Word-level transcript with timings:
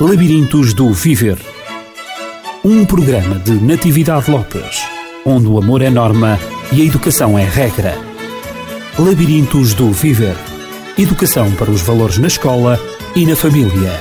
Labirintos 0.00 0.74
do 0.74 0.92
Viver. 0.92 1.38
Um 2.64 2.84
programa 2.84 3.38
de 3.38 3.52
Natividade 3.52 4.28
Lopes, 4.28 4.82
onde 5.24 5.46
o 5.46 5.56
amor 5.56 5.82
é 5.82 5.88
norma 5.88 6.36
e 6.72 6.82
a 6.82 6.84
educação 6.84 7.38
é 7.38 7.44
regra. 7.44 7.96
Labirintos 8.98 9.72
do 9.72 9.92
Viver. 9.92 10.34
Educação 10.98 11.48
para 11.52 11.70
os 11.70 11.80
valores 11.80 12.18
na 12.18 12.26
escola 12.26 12.76
e 13.14 13.24
na 13.24 13.36
família. 13.36 13.92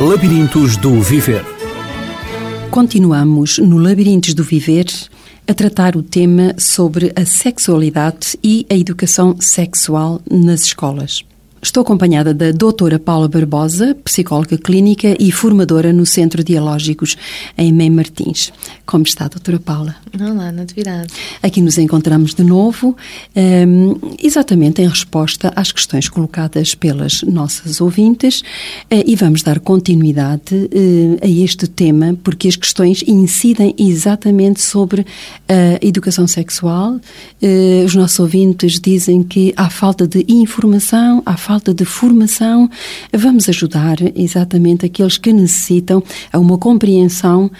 Labirintos 0.00 0.76
do 0.76 1.00
Viver. 1.00 1.44
Continuamos 2.68 3.58
no 3.58 3.78
Labirintos 3.78 4.34
do 4.34 4.42
Viver 4.42 4.86
a 5.46 5.54
tratar 5.54 5.94
o 5.94 6.02
tema 6.02 6.56
sobre 6.58 7.12
a 7.14 7.24
sexualidade 7.24 8.36
e 8.42 8.66
a 8.68 8.74
educação 8.74 9.36
sexual 9.40 10.20
nas 10.28 10.62
escolas. 10.62 11.24
Estou 11.66 11.80
acompanhada 11.80 12.32
da 12.32 12.52
doutora 12.52 12.96
Paula 12.96 13.26
Barbosa, 13.26 13.96
psicóloga 14.04 14.56
clínica 14.56 15.16
e 15.18 15.32
formadora 15.32 15.92
no 15.92 16.06
Centro 16.06 16.44
Dialógicos 16.44 17.16
em 17.58 17.72
Mem 17.72 17.90
Martins. 17.90 18.52
Como 18.86 19.02
está, 19.02 19.26
doutora 19.26 19.58
Paula? 19.58 19.96
Olá, 20.14 20.52
Natividade. 20.52 21.12
Aqui 21.42 21.60
nos 21.60 21.76
encontramos 21.76 22.34
de 22.34 22.44
novo, 22.44 22.96
um, 23.34 23.96
exatamente 24.22 24.80
em 24.80 24.86
resposta 24.86 25.52
às 25.56 25.72
questões 25.72 26.08
colocadas 26.08 26.76
pelas 26.76 27.22
nossas 27.22 27.80
ouvintes 27.80 28.42
uh, 28.42 29.02
e 29.04 29.16
vamos 29.16 29.42
dar 29.42 29.58
continuidade 29.58 30.54
uh, 30.54 31.18
a 31.20 31.26
este 31.26 31.66
tema 31.66 32.16
porque 32.22 32.46
as 32.46 32.54
questões 32.54 33.02
incidem 33.08 33.74
exatamente 33.76 34.62
sobre 34.62 35.04
a 35.48 35.84
educação 35.84 36.28
sexual. 36.28 37.00
Uh, 37.42 37.84
os 37.84 37.96
nossos 37.96 38.20
ouvintes 38.20 38.78
dizem 38.78 39.24
que 39.24 39.52
há 39.56 39.68
falta 39.68 40.06
de 40.06 40.24
informação, 40.28 41.24
há 41.26 41.36
falta 41.36 41.55
de 41.72 41.84
formação. 41.84 42.68
Vamos 43.12 43.48
ajudar 43.48 43.96
exatamente 44.14 44.86
aqueles 44.86 45.18
que 45.18 45.32
necessitam 45.32 46.02
a 46.32 46.38
uma 46.38 46.58
compreensão 46.58 47.50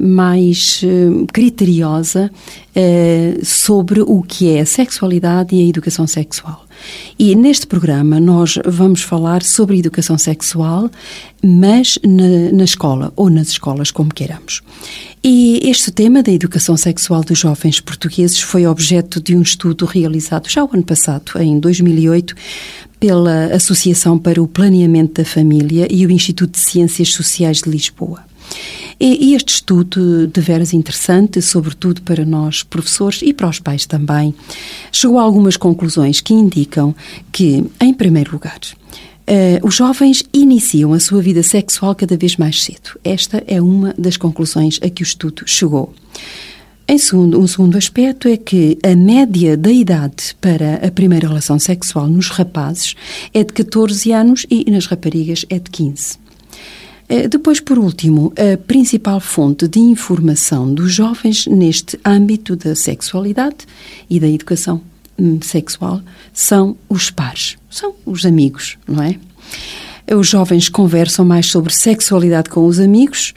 mais 0.00 0.80
eh, 0.84 1.26
criteriosa 1.32 2.30
eh, 2.74 3.38
sobre 3.42 4.00
o 4.00 4.22
que 4.22 4.50
é 4.50 4.60
a 4.60 4.66
sexualidade 4.66 5.54
e 5.54 5.64
a 5.64 5.68
educação 5.68 6.06
sexual. 6.06 6.66
E 7.16 7.34
neste 7.36 7.66
programa 7.66 8.18
nós 8.18 8.58
vamos 8.66 9.02
falar 9.02 9.42
sobre 9.42 9.78
educação 9.78 10.18
sexual, 10.18 10.90
mas 11.42 11.98
na, 12.04 12.52
na, 12.52 12.64
escola 12.64 13.12
ou 13.14 13.30
nas 13.30 13.48
escolas, 13.48 13.90
como 13.90 14.12
queiramos. 14.12 14.60
E 15.22 15.60
este 15.62 15.90
tema 15.90 16.22
da 16.22 16.32
educação 16.32 16.76
sexual 16.76 17.22
dos 17.22 17.38
jovens 17.38 17.80
portugueses 17.80 18.40
foi 18.40 18.66
objeto 18.66 19.20
de 19.20 19.36
um 19.36 19.42
estudo 19.42 19.84
realizado 19.84 20.48
já 20.50 20.64
o 20.64 20.70
ano 20.72 20.84
passado, 20.84 21.32
em 21.40 21.58
2008, 21.60 22.34
pela 23.04 23.54
Associação 23.54 24.16
para 24.16 24.42
o 24.42 24.48
Planeamento 24.48 25.20
da 25.20 25.28
Família 25.28 25.86
e 25.90 26.06
o 26.06 26.10
Instituto 26.10 26.52
de 26.52 26.60
Ciências 26.60 27.12
Sociais 27.12 27.60
de 27.60 27.68
Lisboa. 27.68 28.24
E 28.98 29.34
este 29.34 29.56
estudo, 29.56 30.26
de 30.26 30.40
veras 30.40 30.72
interessante, 30.72 31.42
sobretudo 31.42 32.00
para 32.00 32.24
nós 32.24 32.62
professores 32.62 33.20
e 33.20 33.34
para 33.34 33.50
os 33.50 33.60
pais 33.60 33.84
também, 33.84 34.34
chegou 34.90 35.18
a 35.18 35.22
algumas 35.22 35.58
conclusões 35.58 36.22
que 36.22 36.32
indicam 36.32 36.94
que, 37.30 37.62
em 37.78 37.92
primeiro 37.92 38.32
lugar, 38.32 38.58
Uh, 39.26 39.66
os 39.66 39.76
jovens 39.76 40.22
iniciam 40.34 40.92
a 40.92 41.00
sua 41.00 41.22
vida 41.22 41.42
sexual 41.42 41.94
cada 41.94 42.14
vez 42.14 42.36
mais 42.36 42.62
cedo. 42.62 43.00
Esta 43.02 43.42
é 43.46 43.58
uma 43.58 43.94
das 43.96 44.18
conclusões 44.18 44.78
a 44.82 44.90
que 44.90 45.02
o 45.02 45.02
estudo 45.02 45.44
chegou. 45.46 45.94
Em 46.86 46.98
segundo, 46.98 47.40
um 47.40 47.46
segundo 47.46 47.78
aspecto 47.78 48.28
é 48.28 48.36
que 48.36 48.76
a 48.84 48.94
média 48.94 49.56
da 49.56 49.72
idade 49.72 50.36
para 50.38 50.86
a 50.86 50.90
primeira 50.90 51.26
relação 51.26 51.58
sexual 51.58 52.06
nos 52.06 52.28
rapazes 52.28 52.94
é 53.32 53.42
de 53.42 53.54
14 53.54 54.12
anos 54.12 54.44
e 54.50 54.70
nas 54.70 54.84
raparigas 54.84 55.46
é 55.48 55.58
de 55.58 55.70
15. 55.70 56.18
Eh, 57.08 57.26
depois, 57.26 57.58
por 57.58 57.78
último, 57.78 58.34
a 58.36 58.58
principal 58.58 59.18
fonte 59.18 59.66
de 59.66 59.80
informação 59.80 60.72
dos 60.72 60.92
jovens 60.92 61.46
neste 61.46 61.98
âmbito 62.04 62.54
da 62.54 62.74
sexualidade 62.76 63.66
e 64.10 64.20
da 64.20 64.28
educação 64.28 64.82
hum, 65.18 65.40
sexual 65.40 66.02
são 66.34 66.76
os 66.86 67.10
pares, 67.10 67.56
são 67.70 67.94
os 68.04 68.26
amigos, 68.26 68.76
não 68.86 69.02
é? 69.02 69.16
Os 70.14 70.28
jovens 70.28 70.68
conversam 70.68 71.24
mais 71.24 71.46
sobre 71.46 71.72
sexualidade 71.72 72.50
com 72.50 72.66
os 72.66 72.78
amigos 72.78 73.32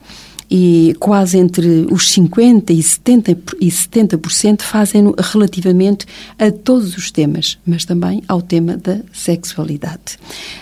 e 0.49 0.95
quase 0.99 1.37
entre 1.37 1.87
os 1.91 2.09
50% 2.13 2.69
e 2.69 2.77
70%, 2.77 3.57
e 3.59 3.69
70 3.69 4.63
fazem-no 4.63 5.13
relativamente 5.17 6.05
a 6.39 6.51
todos 6.51 6.97
os 6.97 7.11
temas, 7.11 7.57
mas 7.65 7.85
também 7.85 8.23
ao 8.27 8.41
tema 8.41 8.77
da 8.77 8.99
sexualidade. 9.11 10.17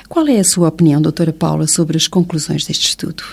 Qual 0.09 0.27
é 0.27 0.39
a 0.39 0.43
sua 0.43 0.67
opinião, 0.69 1.01
doutora 1.01 1.33
Paula, 1.33 1.67
sobre 1.67 1.97
as 1.97 2.07
conclusões 2.07 2.65
deste 2.65 2.87
estudo? 2.87 3.23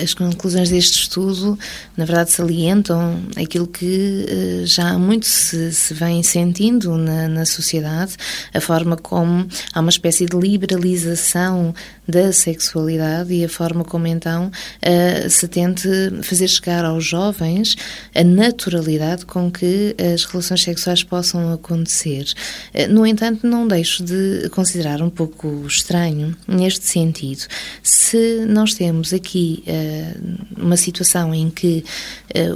as 0.00 0.14
conclusões 0.14 0.70
deste 0.70 1.00
estudo, 1.00 1.58
na 1.96 2.04
verdade, 2.04 2.30
salientam 2.30 3.20
aquilo 3.36 3.66
que 3.66 4.24
uh, 4.24 4.66
já 4.66 4.96
muito 4.96 5.26
se, 5.26 5.72
se 5.72 5.92
vem 5.92 6.22
sentindo 6.22 6.96
na, 6.96 7.28
na, 7.28 7.44
sociedade, 7.44 8.14
a 8.52 8.60
forma 8.60 8.96
como 8.96 9.46
há 9.72 9.80
uma 9.80 9.90
espécie 9.90 10.26
de 10.26 10.36
liberalização 10.36 11.74
da 12.06 12.32
sexualidade 12.32 13.32
e 13.32 13.44
a 13.44 13.48
forma 13.48 13.84
como 13.84 14.06
então 14.06 14.50
uh, 14.50 15.30
se 15.30 15.48
tente 15.48 15.88
fazer 16.22 16.48
chegar 16.48 16.84
aos 16.84 17.04
jovens 17.04 17.76
a 18.14 18.22
naturalidade 18.22 19.24
com 19.24 19.50
que 19.50 19.96
as 20.14 20.24
relações 20.24 20.62
sexuais 20.62 21.02
possam 21.02 21.52
acontecer. 21.52 22.26
Uh, 22.74 22.92
no 22.92 23.06
entanto, 23.06 23.46
não 23.46 23.66
deixo 23.66 24.04
de 24.04 24.48
considerar 24.50 25.00
um 25.00 25.10
pouco 25.10 25.66
estranho 25.66 26.36
neste 26.46 26.84
sentido. 26.84 27.42
Se 27.82 28.44
nós 28.46 28.74
temos 28.74 29.12
aqui 29.12 29.64
uh, 29.66 30.62
uma 30.62 30.76
situação 30.76 31.34
em 31.34 31.50
que 31.50 31.84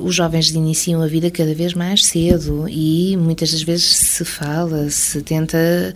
os 0.02 0.14
jovens 0.14 0.50
iniciam 0.50 1.00
a 1.02 1.06
vida 1.06 1.30
cada 1.30 1.54
vez 1.54 1.72
mais 1.72 2.04
cedo 2.04 2.68
e 2.68 3.16
muitas 3.16 3.52
das 3.52 3.62
vezes 3.62 3.94
se 3.94 4.24
fala, 4.24 4.90
se 4.90 5.22
tenta 5.22 5.94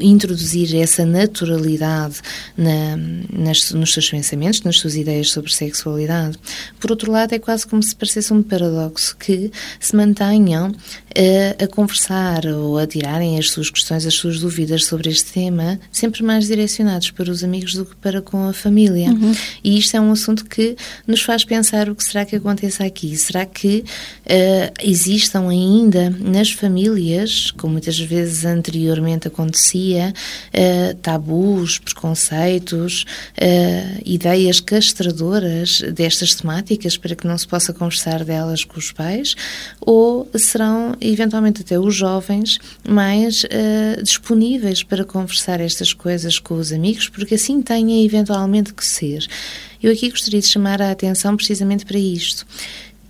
introduzir 0.00 0.74
essa 0.74 1.04
naturalidade 1.04 2.22
na 2.56 2.87
nas, 2.96 3.72
nos 3.72 3.92
seus 3.92 4.10
pensamentos, 4.10 4.62
nas 4.62 4.78
suas 4.78 4.94
ideias 4.94 5.30
sobre 5.30 5.52
sexualidade. 5.52 6.38
Por 6.80 6.90
outro 6.90 7.10
lado, 7.10 7.34
é 7.34 7.38
quase 7.38 7.66
como 7.66 7.82
se 7.82 7.94
parecesse 7.94 8.32
um 8.32 8.42
paradoxo 8.42 9.16
que 9.16 9.50
se 9.80 9.94
mantenham 9.94 10.72
a, 11.18 11.64
a 11.64 11.66
conversar 11.66 12.46
ou 12.46 12.78
a 12.78 12.86
tirarem 12.86 13.38
as 13.38 13.50
suas 13.50 13.70
questões, 13.70 14.06
as 14.06 14.14
suas 14.14 14.40
dúvidas 14.40 14.84
sobre 14.84 15.10
este 15.10 15.32
tema, 15.32 15.80
sempre 15.90 16.22
mais 16.22 16.46
direcionados 16.46 17.10
para 17.10 17.30
os 17.30 17.42
amigos 17.42 17.74
do 17.74 17.84
que 17.84 17.96
para 17.96 18.22
com 18.22 18.48
a 18.48 18.52
família. 18.52 19.10
Uhum. 19.10 19.34
E 19.62 19.78
isto 19.78 19.96
é 19.96 20.00
um 20.00 20.12
assunto 20.12 20.44
que 20.44 20.76
nos 21.06 21.22
faz 21.22 21.44
pensar 21.44 21.88
o 21.88 21.94
que 21.94 22.04
será 22.04 22.24
que 22.24 22.36
aconteça 22.36 22.84
aqui. 22.84 23.16
Será 23.16 23.44
que 23.44 23.84
uh, 24.24 24.74
existam 24.82 25.48
ainda 25.48 26.10
nas 26.10 26.50
famílias, 26.50 27.50
como 27.52 27.72
muitas 27.72 27.98
vezes 27.98 28.44
anteriormente 28.44 29.28
acontecia, 29.28 30.12
uh, 30.54 30.94
tabus, 30.96 31.78
preconceitos, 31.78 32.77
uh, 32.86 34.02
ideias 34.04 34.60
castradoras 34.60 35.80
destas 35.92 36.34
temáticas 36.34 36.96
para 36.96 37.14
que 37.14 37.26
não 37.26 37.36
se 37.36 37.46
possa 37.46 37.72
conversar 37.72 38.24
delas 38.24 38.64
com 38.64 38.78
os 38.78 38.92
pais? 38.92 39.34
Ou 39.80 40.28
serão 40.36 40.94
eventualmente 41.00 41.62
até 41.62 41.78
os 41.78 41.94
jovens 41.94 42.58
mais 42.88 43.44
uh, 43.44 44.02
disponíveis 44.02 44.82
para 44.82 45.04
conversar 45.04 45.60
estas 45.60 45.92
coisas 45.92 46.38
com 46.38 46.54
os 46.54 46.72
amigos, 46.72 47.08
porque 47.08 47.34
assim 47.34 47.60
têm 47.62 48.04
eventualmente 48.04 48.72
que 48.72 48.84
ser. 48.84 49.26
Eu 49.82 49.92
aqui 49.92 50.10
gostaria 50.10 50.40
de 50.40 50.46
chamar 50.46 50.82
a 50.82 50.90
atenção 50.90 51.36
precisamente 51.36 51.86
para 51.86 51.98
isto. 51.98 52.46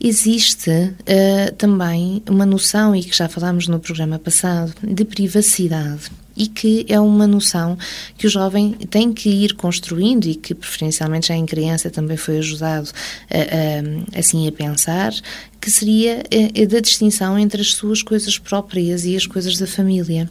Existe 0.00 0.70
uh, 0.70 1.54
também 1.56 2.22
uma 2.28 2.46
noção, 2.46 2.94
e 2.94 3.02
que 3.02 3.16
já 3.16 3.28
falámos 3.28 3.66
no 3.66 3.80
programa 3.80 4.18
passado, 4.18 4.72
de 4.82 5.04
privacidade 5.04 6.10
e 6.38 6.46
que 6.46 6.86
é 6.88 6.98
uma 7.00 7.26
noção 7.26 7.76
que 8.16 8.26
o 8.26 8.30
jovem 8.30 8.72
tem 8.72 9.12
que 9.12 9.28
ir 9.28 9.54
construindo 9.54 10.26
e 10.26 10.34
que 10.34 10.54
preferencialmente 10.54 11.28
já 11.28 11.34
em 11.34 11.44
criança 11.44 11.90
também 11.90 12.16
foi 12.16 12.38
ajudado 12.38 12.90
a, 13.30 14.16
a, 14.16 14.18
assim 14.20 14.46
a 14.46 14.52
pensar 14.52 15.12
que 15.60 15.70
seria 15.70 16.22
a, 16.22 16.66
da 16.66 16.80
distinção 16.80 17.38
entre 17.38 17.60
as 17.60 17.74
suas 17.74 18.02
coisas 18.02 18.38
próprias 18.38 19.04
e 19.04 19.16
as 19.16 19.26
coisas 19.26 19.58
da 19.58 19.66
família. 19.66 20.30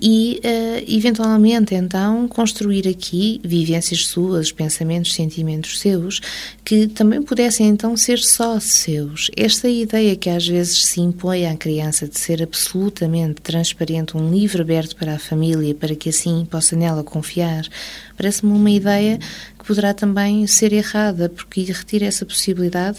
E, 0.00 0.40
uh, 0.44 0.84
eventualmente, 0.86 1.74
então, 1.74 2.28
construir 2.28 2.86
aqui 2.88 3.40
vivências 3.44 4.06
suas, 4.06 4.52
pensamentos, 4.52 5.12
sentimentos 5.12 5.80
seus, 5.80 6.20
que 6.64 6.86
também 6.86 7.22
pudessem, 7.22 7.68
então, 7.68 7.96
ser 7.96 8.18
só 8.18 8.58
seus. 8.60 9.30
Esta 9.36 9.68
ideia 9.68 10.16
que 10.16 10.30
às 10.30 10.46
vezes 10.46 10.86
se 10.86 11.00
impõe 11.00 11.46
à 11.46 11.56
criança 11.56 12.06
de 12.06 12.18
ser 12.18 12.42
absolutamente 12.42 13.40
transparente, 13.42 14.16
um 14.16 14.30
livro 14.30 14.62
aberto 14.62 14.96
para 14.96 15.14
a 15.14 15.18
família 15.18 15.74
para 15.74 15.94
que 15.94 16.08
assim 16.08 16.46
possa 16.48 16.76
nela 16.76 17.02
confiar, 17.02 17.66
parece-me 18.18 18.52
uma 18.52 18.70
ideia 18.70 19.18
que 19.56 19.64
poderá 19.64 19.94
também 19.94 20.46
ser 20.46 20.72
errada, 20.72 21.28
porque 21.28 21.62
retira 21.62 22.04
essa 22.04 22.26
possibilidade 22.26 22.98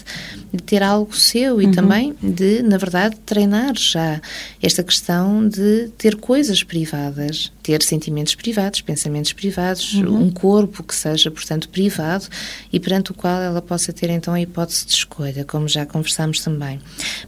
de 0.52 0.62
ter 0.62 0.82
algo 0.82 1.14
seu 1.14 1.60
e 1.60 1.66
uhum. 1.66 1.72
também 1.72 2.16
de, 2.22 2.62
na 2.62 2.78
verdade, 2.78 3.16
treinar 3.26 3.76
já 3.76 4.20
esta 4.62 4.82
questão 4.82 5.46
de 5.46 5.90
ter 5.98 6.16
coisas 6.16 6.62
privadas 6.62 7.52
ter 7.62 7.82
sentimentos 7.82 8.34
privados, 8.34 8.80
pensamentos 8.80 9.32
privados, 9.32 9.94
uhum. 9.94 10.24
um 10.24 10.30
corpo 10.30 10.82
que 10.82 10.94
seja, 10.94 11.30
portanto, 11.30 11.68
privado 11.68 12.26
e 12.72 12.80
perante 12.80 13.10
o 13.10 13.14
qual 13.14 13.40
ela 13.40 13.60
possa 13.60 13.92
ter 13.92 14.10
então 14.10 14.34
a 14.34 14.40
hipótese 14.40 14.86
de 14.86 14.92
escolha, 14.92 15.44
como 15.44 15.68
já 15.68 15.84
conversámos 15.84 16.40
também. 16.40 16.80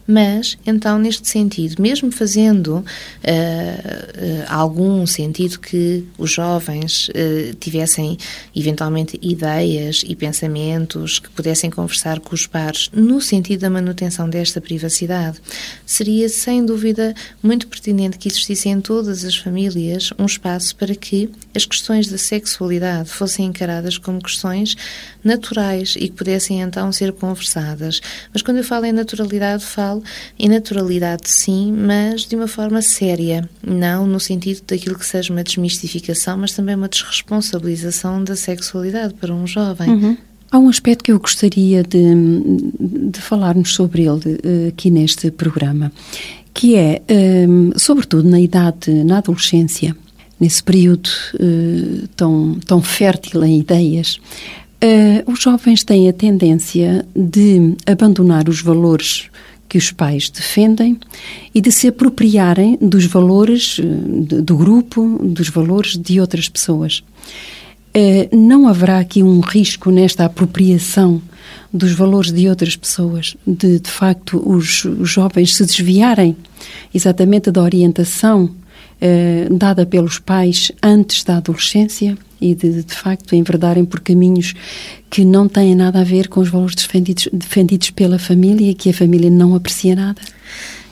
Mas, 0.07 0.57
então, 0.65 0.97
neste 0.97 1.27
sentido, 1.27 1.81
mesmo 1.81 2.11
fazendo 2.11 2.77
uh, 2.77 2.83
uh, 2.83 4.45
algum 4.47 5.05
sentido 5.05 5.59
que 5.59 6.05
os 6.17 6.31
jovens 6.31 7.09
uh, 7.09 7.53
tivessem 7.59 8.17
eventualmente 8.55 9.19
ideias 9.21 10.03
e 10.07 10.15
pensamentos 10.15 11.19
que 11.19 11.29
pudessem 11.29 11.69
conversar 11.69 12.19
com 12.19 12.33
os 12.33 12.47
pares 12.47 12.89
no 12.93 13.21
sentido 13.21 13.61
da 13.61 13.69
manutenção 13.69 14.29
desta 14.29 14.59
privacidade, 14.59 15.39
seria 15.85 16.27
sem 16.29 16.65
dúvida 16.65 17.13
muito 17.41 17.67
pertinente 17.67 18.17
que 18.17 18.27
existisse 18.27 18.69
em 18.69 18.81
todas 18.81 19.23
as 19.23 19.35
famílias 19.35 20.11
um 20.23 20.25
espaço 20.25 20.75
para 20.75 20.95
que 20.95 21.29
as 21.55 21.65
questões 21.65 22.07
da 22.07 22.17
sexualidade 22.17 23.09
fossem 23.09 23.45
encaradas 23.45 23.97
como 23.97 24.21
questões 24.21 24.75
naturais 25.23 25.95
e 25.97 26.07
que 26.07 26.15
pudessem 26.15 26.61
então 26.61 26.91
ser 26.91 27.11
conversadas. 27.11 28.01
Mas 28.33 28.41
quando 28.41 28.57
eu 28.57 28.63
falo 28.63 28.85
em 28.85 28.91
naturalidade, 28.91 29.63
falo 29.63 30.03
em 30.39 30.49
naturalidade 30.49 31.29
sim, 31.29 31.71
mas 31.71 32.21
de 32.25 32.35
uma 32.35 32.47
forma 32.47 32.81
séria, 32.81 33.47
não 33.65 34.07
no 34.07 34.19
sentido 34.19 34.63
daquilo 34.67 34.97
que 34.97 35.05
seja 35.05 35.31
uma 35.31 35.43
desmistificação, 35.43 36.37
mas 36.37 36.53
também 36.53 36.75
uma 36.75 36.89
desresponsabilização 36.89 38.23
da 38.23 38.35
sexualidade 38.35 39.13
para 39.15 39.33
um 39.33 39.45
jovem. 39.45 39.89
Uhum. 39.89 40.17
Há 40.53 40.59
um 40.59 40.69
aspecto 40.69 41.03
que 41.03 41.11
eu 41.11 41.19
gostaria 41.19 41.81
de, 41.81 41.99
de 43.09 43.19
falarmos 43.19 43.73
sobre 43.73 44.03
ele 44.03 44.39
eh, 44.43 44.67
aqui 44.67 44.91
neste 44.91 45.31
programa, 45.31 45.91
que 46.53 46.75
é, 46.75 47.01
eh, 47.07 47.47
sobretudo 47.75 48.29
na 48.29 48.39
idade, 48.39 48.91
na 49.03 49.17
adolescência, 49.17 49.95
nesse 50.39 50.63
período 50.63 51.09
uh, 51.35 52.07
tão, 52.15 52.59
tão 52.65 52.81
fértil 52.81 53.43
em 53.43 53.59
ideias, 53.59 54.19
uh, 54.83 55.31
os 55.31 55.41
jovens 55.41 55.83
têm 55.83 56.09
a 56.09 56.13
tendência 56.13 57.05
de 57.15 57.75
abandonar 57.85 58.49
os 58.49 58.61
valores 58.61 59.29
que 59.69 59.77
os 59.77 59.91
pais 59.91 60.29
defendem 60.29 60.99
e 61.53 61.61
de 61.61 61.71
se 61.71 61.87
apropriarem 61.87 62.77
dos 62.81 63.05
valores 63.05 63.79
uh, 63.79 63.83
do 64.41 64.57
grupo, 64.57 65.19
dos 65.23 65.49
valores 65.49 65.97
de 65.97 66.19
outras 66.19 66.49
pessoas. 66.49 67.03
não 68.31 68.67
haverá 68.67 68.99
aqui 68.99 69.21
um 69.21 69.39
risco 69.39 69.91
nesta 69.91 70.25
apropriação 70.25 71.21
dos 71.71 71.91
valores 71.93 72.31
de 72.31 72.47
outras 72.49 72.75
pessoas, 72.75 73.35
de 73.45 73.79
de 73.79 73.89
facto 73.89 74.41
os, 74.45 74.85
os 74.85 75.09
jovens 75.09 75.55
se 75.55 75.65
desviarem 75.65 76.35
exatamente 76.93 77.51
da 77.51 77.61
orientação 77.61 78.49
eh, 79.05 79.49
dada 79.51 79.85
pelos 79.85 80.17
pais 80.17 80.71
antes 80.81 81.25
da 81.25 81.35
adolescência 81.35 82.17
e 82.39 82.55
de, 82.55 82.83
de 82.83 82.93
facto 82.93 83.35
enverdarem 83.35 83.83
por 83.83 83.99
caminhos 83.99 84.53
que 85.09 85.25
não 85.25 85.49
têm 85.49 85.75
nada 85.75 85.99
a 85.99 86.05
ver 86.05 86.29
com 86.29 86.39
os 86.39 86.47
valores 86.47 86.73
defendidos, 86.73 87.27
defendidos 87.33 87.89
pela 87.89 88.17
família 88.17 88.71
e 88.71 88.73
que 88.73 88.89
a 88.89 88.93
família 88.93 89.29
não 89.29 89.55
aprecia 89.55 89.93
nada? 89.93 90.21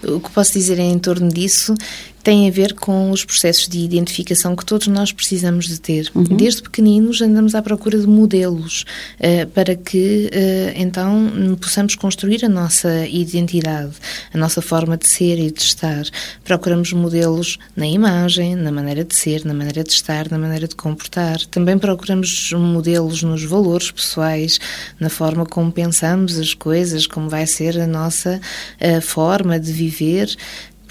O 0.03 0.19
que 0.19 0.29
posso 0.29 0.51
dizer 0.51 0.77
em 0.77 0.99
torno 0.99 1.29
disso 1.29 1.73
tem 2.21 2.47
a 2.47 2.51
ver 2.51 2.73
com 2.73 3.11
os 3.11 3.25
processos 3.25 3.67
de 3.67 3.79
identificação 3.79 4.55
que 4.55 4.65
todos 4.65 4.87
nós 4.87 5.11
precisamos 5.11 5.67
de 5.67 5.79
ter. 5.79 6.11
Uhum. 6.13 6.23
Desde 6.23 6.61
pequeninos 6.61 7.21
andamos 7.21 7.55
à 7.55 7.61
procura 7.61 7.97
de 7.97 8.07
modelos 8.07 8.85
uh, 9.19 9.47
para 9.47 9.75
que 9.75 10.29
uh, 10.33 10.73
então 10.75 11.57
possamos 11.59 11.95
construir 11.95 12.45
a 12.45 12.49
nossa 12.49 13.05
identidade, 13.07 13.93
a 14.33 14.37
nossa 14.37 14.61
forma 14.61 14.97
de 14.97 15.07
ser 15.07 15.39
e 15.39 15.51
de 15.51 15.61
estar. 15.61 16.03
Procuramos 16.43 16.93
modelos 16.93 17.57
na 17.75 17.87
imagem, 17.87 18.55
na 18.55 18.71
maneira 18.71 19.03
de 19.03 19.15
ser, 19.15 19.45
na 19.45 19.53
maneira 19.53 19.83
de 19.83 19.91
estar, 19.91 20.29
na 20.29 20.37
maneira 20.37 20.67
de 20.67 20.75
comportar. 20.75 21.39
Também 21.47 21.77
procuramos 21.77 22.51
modelos 22.53 23.23
nos 23.23 23.43
valores 23.43 23.91
pessoais, 23.91 24.59
na 24.99 25.09
forma 25.09 25.45
como 25.45 25.71
pensamos 25.71 26.37
as 26.37 26.53
coisas, 26.53 27.07
como 27.07 27.29
vai 27.29 27.45
ser 27.47 27.79
a 27.79 27.87
nossa 27.87 28.39
uh, 28.79 29.01
forma 29.01 29.59
de 29.59 29.71
viver. 29.71 30.35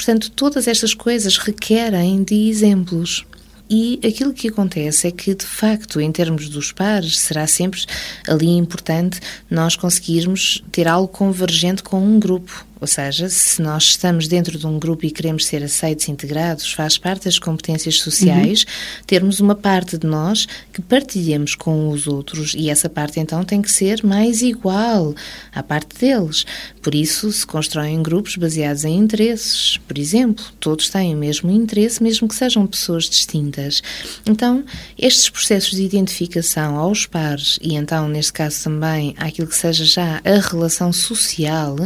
Portanto, 0.00 0.30
todas 0.30 0.66
estas 0.66 0.94
coisas 0.94 1.36
requerem 1.36 2.24
de 2.24 2.48
exemplos. 2.48 3.26
E 3.68 4.00
aquilo 4.02 4.32
que 4.32 4.48
acontece 4.48 5.06
é 5.06 5.10
que, 5.10 5.34
de 5.34 5.44
facto, 5.44 6.00
em 6.00 6.10
termos 6.10 6.48
dos 6.48 6.72
pares, 6.72 7.18
será 7.18 7.46
sempre 7.46 7.84
ali 8.26 8.48
importante 8.48 9.20
nós 9.50 9.76
conseguirmos 9.76 10.64
ter 10.72 10.88
algo 10.88 11.06
convergente 11.06 11.82
com 11.82 12.02
um 12.02 12.18
grupo. 12.18 12.64
Ou 12.80 12.86
seja, 12.86 13.28
se 13.28 13.60
nós 13.60 13.84
estamos 13.84 14.26
dentro 14.26 14.58
de 14.58 14.66
um 14.66 14.78
grupo 14.78 15.04
e 15.04 15.10
queremos 15.10 15.44
ser 15.44 15.62
aceitos 15.62 16.08
e 16.08 16.10
integrados, 16.10 16.72
faz 16.72 16.96
parte 16.96 17.26
das 17.26 17.38
competências 17.38 18.00
sociais 18.00 18.62
uhum. 18.62 19.04
termos 19.06 19.38
uma 19.38 19.54
parte 19.54 19.98
de 19.98 20.06
nós 20.06 20.46
que 20.72 20.80
partilhemos 20.80 21.54
com 21.54 21.90
os 21.90 22.06
outros 22.06 22.54
e 22.56 22.70
essa 22.70 22.88
parte 22.88 23.20
então 23.20 23.44
tem 23.44 23.60
que 23.60 23.70
ser 23.70 24.02
mais 24.02 24.40
igual 24.40 25.14
à 25.52 25.62
parte 25.62 25.98
deles. 25.98 26.46
Por 26.80 26.94
isso 26.94 27.30
se 27.30 27.46
constroem 27.46 28.02
grupos 28.02 28.36
baseados 28.36 28.84
em 28.84 28.96
interesses, 28.96 29.76
por 29.86 29.98
exemplo. 29.98 30.42
Todos 30.58 30.88
têm 30.88 31.14
o 31.14 31.18
mesmo 31.18 31.50
interesse, 31.50 32.02
mesmo 32.02 32.26
que 32.26 32.34
sejam 32.34 32.66
pessoas 32.66 33.04
distintas. 33.10 33.82
Então, 34.24 34.64
estes 34.98 35.28
processos 35.28 35.72
de 35.72 35.82
identificação 35.82 36.76
aos 36.76 37.04
pares 37.04 37.58
e 37.60 37.74
então, 37.74 38.08
neste 38.08 38.32
caso 38.32 38.64
também, 38.64 39.14
àquilo 39.18 39.48
que 39.48 39.56
seja 39.56 39.84
já 39.84 40.22
a 40.24 40.40
relação 40.48 40.92
social, 40.92 41.76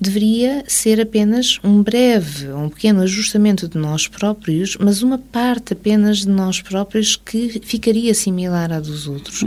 deveriam 0.00 0.31
ser 0.66 1.00
apenas 1.00 1.58
um 1.62 1.82
breve, 1.82 2.50
um 2.52 2.68
pequeno 2.68 3.02
ajustamento 3.02 3.68
de 3.68 3.78
nós 3.78 4.06
próprios, 4.06 4.76
mas 4.78 5.02
uma 5.02 5.18
parte 5.18 5.72
apenas 5.72 6.18
de 6.18 6.28
nós 6.28 6.60
próprios 6.60 7.16
que 7.16 7.60
ficaria 7.64 8.14
similar 8.14 8.72
à 8.72 8.80
dos 8.80 9.06
outros 9.06 9.44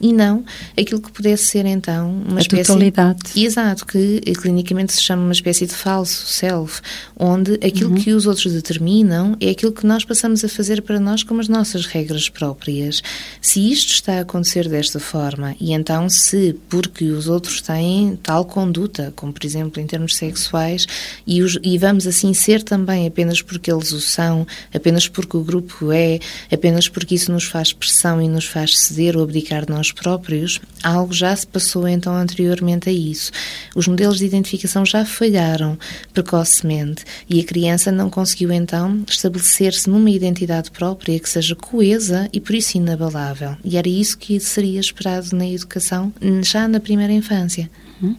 e 0.00 0.12
não 0.12 0.44
aquilo 0.78 1.00
que 1.00 1.10
pudesse 1.10 1.44
ser 1.46 1.66
então 1.66 2.22
uma 2.26 2.38
a 2.38 2.40
espécie 2.40 2.66
totalidade. 2.66 3.18
exato 3.36 3.86
que 3.86 4.20
clinicamente 4.20 4.92
se 4.92 5.02
chama 5.02 5.22
uma 5.22 5.32
espécie 5.32 5.66
de 5.66 5.74
falso 5.74 6.26
self 6.26 6.80
onde 7.16 7.54
aquilo 7.54 7.90
uhum. 7.90 7.96
que 7.96 8.12
os 8.12 8.26
outros 8.26 8.52
determinam 8.52 9.36
é 9.40 9.50
aquilo 9.50 9.72
que 9.72 9.86
nós 9.86 10.04
passamos 10.04 10.44
a 10.44 10.48
fazer 10.48 10.82
para 10.82 11.00
nós 11.00 11.22
como 11.22 11.40
as 11.40 11.48
nossas 11.48 11.86
regras 11.86 12.28
próprias 12.28 13.02
se 13.40 13.70
isto 13.70 13.92
está 13.92 14.18
a 14.18 14.20
acontecer 14.20 14.68
desta 14.68 15.00
forma 15.00 15.54
e 15.60 15.72
então 15.72 16.08
se 16.08 16.54
porque 16.68 17.06
os 17.06 17.28
outros 17.28 17.60
têm 17.60 18.18
tal 18.22 18.44
conduta 18.44 19.12
como 19.16 19.32
por 19.32 19.44
exemplo 19.44 19.80
em 19.80 19.86
termos 19.86 20.16
sexuais 20.16 20.86
e, 21.26 21.42
os, 21.42 21.58
e 21.62 21.76
vamos 21.78 22.06
assim 22.06 22.32
ser 22.32 22.62
também 22.62 23.06
apenas 23.06 23.42
porque 23.42 23.70
eles 23.70 23.92
o 23.92 24.00
são 24.00 24.46
apenas 24.74 25.08
porque 25.08 25.36
o 25.36 25.42
grupo 25.42 25.92
é 25.92 26.18
apenas 26.52 26.88
porque 26.88 27.14
isso 27.14 27.30
nos 27.32 27.44
faz 27.44 27.72
pressão 27.72 28.20
e 28.20 28.28
nos 28.28 28.44
faz 28.44 28.78
ceder 28.78 29.16
ou 29.16 29.22
abdicar 29.22 29.64
de 29.64 29.72
nós 29.72 29.87
nós 29.88 29.92
próprios, 29.92 30.60
algo 30.82 31.12
já 31.12 31.34
se 31.34 31.46
passou 31.46 31.88
então 31.88 32.14
anteriormente 32.14 32.88
a 32.88 32.92
isso. 32.92 33.30
Os 33.74 33.88
modelos 33.88 34.18
de 34.18 34.26
identificação 34.26 34.84
já 34.84 35.04
falharam 35.04 35.78
precocemente 36.12 37.04
e 37.28 37.40
a 37.40 37.44
criança 37.44 37.90
não 37.90 38.10
conseguiu 38.10 38.52
então 38.52 39.04
estabelecer-se 39.08 39.88
numa 39.88 40.10
identidade 40.10 40.70
própria 40.70 41.18
que 41.18 41.28
seja 41.28 41.54
coesa 41.54 42.28
e 42.32 42.40
por 42.40 42.54
isso 42.54 42.76
inabalável. 42.76 43.56
E 43.64 43.76
era 43.76 43.88
isso 43.88 44.18
que 44.18 44.38
seria 44.40 44.80
esperado 44.80 45.34
na 45.34 45.48
educação 45.48 46.12
já 46.42 46.68
na 46.68 46.80
primeira 46.80 47.12
infância. 47.12 47.70
Uhum. 48.00 48.16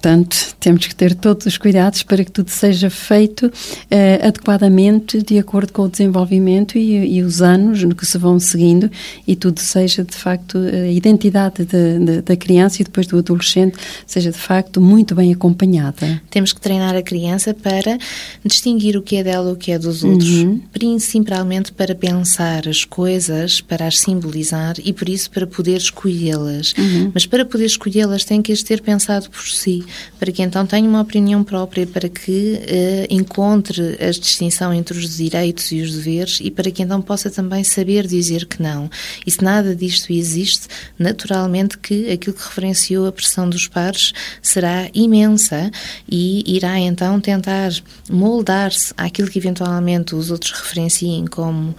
Portanto, 0.00 0.56
temos 0.58 0.86
que 0.86 0.94
ter 0.94 1.14
todos 1.14 1.44
os 1.44 1.58
cuidados 1.58 2.02
para 2.02 2.24
que 2.24 2.32
tudo 2.32 2.48
seja 2.48 2.88
feito 2.88 3.48
uh, 3.48 4.26
adequadamente, 4.26 5.22
de 5.22 5.38
acordo 5.38 5.74
com 5.74 5.82
o 5.82 5.88
desenvolvimento 5.90 6.78
e, 6.78 7.18
e, 7.18 7.22
os 7.22 7.42
anos 7.42 7.84
no 7.84 7.94
que 7.94 8.06
se 8.06 8.16
vão 8.16 8.40
seguindo, 8.40 8.90
e 9.26 9.36
tudo 9.36 9.60
seja, 9.60 10.02
de 10.02 10.16
facto, 10.16 10.56
a 10.56 10.88
identidade 10.88 11.66
de, 11.66 11.98
de, 11.98 12.22
da 12.22 12.34
criança 12.34 12.80
e 12.80 12.84
depois 12.86 13.06
do 13.06 13.18
adolescente 13.18 13.76
seja, 14.06 14.30
de 14.30 14.38
facto, 14.38 14.80
muito 14.80 15.14
bem 15.14 15.34
acompanhada. 15.34 16.22
Temos 16.30 16.54
que 16.54 16.62
treinar 16.62 16.96
a 16.96 17.02
criança 17.02 17.52
para 17.52 17.98
distinguir 18.42 18.96
o 18.96 19.02
que 19.02 19.16
é 19.16 19.22
dela 19.22 19.50
e 19.50 19.52
o 19.52 19.56
que 19.56 19.70
é 19.70 19.78
dos 19.78 20.02
outros, 20.02 20.30
uhum. 20.30 20.62
principalmente 20.72 21.72
para 21.72 21.94
pensar 21.94 22.66
as 22.66 22.86
coisas, 22.86 23.60
para 23.60 23.86
as 23.86 23.98
simbolizar 23.98 24.76
e, 24.82 24.94
por 24.94 25.10
isso, 25.10 25.30
para 25.30 25.46
poder 25.46 25.76
escolhê-las. 25.76 26.72
Uhum. 26.78 27.10
Mas 27.12 27.26
para 27.26 27.44
poder 27.44 27.66
escolhê-las, 27.66 28.24
tem 28.24 28.40
que 28.40 28.50
as 28.50 28.62
ter 28.62 28.80
pensado 28.80 29.28
por 29.28 29.46
si 29.46 29.84
para 30.18 30.30
que 30.30 30.42
então 30.42 30.66
tenha 30.66 30.88
uma 30.88 31.00
opinião 31.00 31.42
própria, 31.42 31.86
para 31.86 32.08
que 32.08 32.54
uh, 32.54 33.06
encontre 33.08 33.96
a 34.00 34.10
distinção 34.10 34.72
entre 34.72 34.98
os 34.98 35.16
direitos 35.16 35.72
e 35.72 35.80
os 35.80 35.94
deveres 35.94 36.38
e 36.40 36.50
para 36.50 36.70
que 36.70 36.82
então 36.82 37.00
possa 37.00 37.30
também 37.30 37.64
saber 37.64 38.06
dizer 38.06 38.46
que 38.46 38.62
não. 38.62 38.90
E 39.26 39.30
se 39.30 39.42
nada 39.42 39.74
disto 39.74 40.12
existe, 40.12 40.68
naturalmente 40.98 41.78
que 41.78 42.10
aquilo 42.10 42.36
que 42.36 42.42
referenciou 42.42 43.06
a 43.06 43.12
pressão 43.12 43.48
dos 43.48 43.66
pares 43.66 44.12
será 44.42 44.88
imensa 44.94 45.70
e 46.08 46.42
irá 46.46 46.78
então 46.78 47.20
tentar 47.20 47.70
moldar-se 48.10 48.92
àquilo 48.96 49.28
que 49.28 49.38
eventualmente 49.38 50.14
os 50.14 50.30
outros 50.30 50.52
referenciem 50.52 51.26
como 51.26 51.70
uh, 51.70 51.74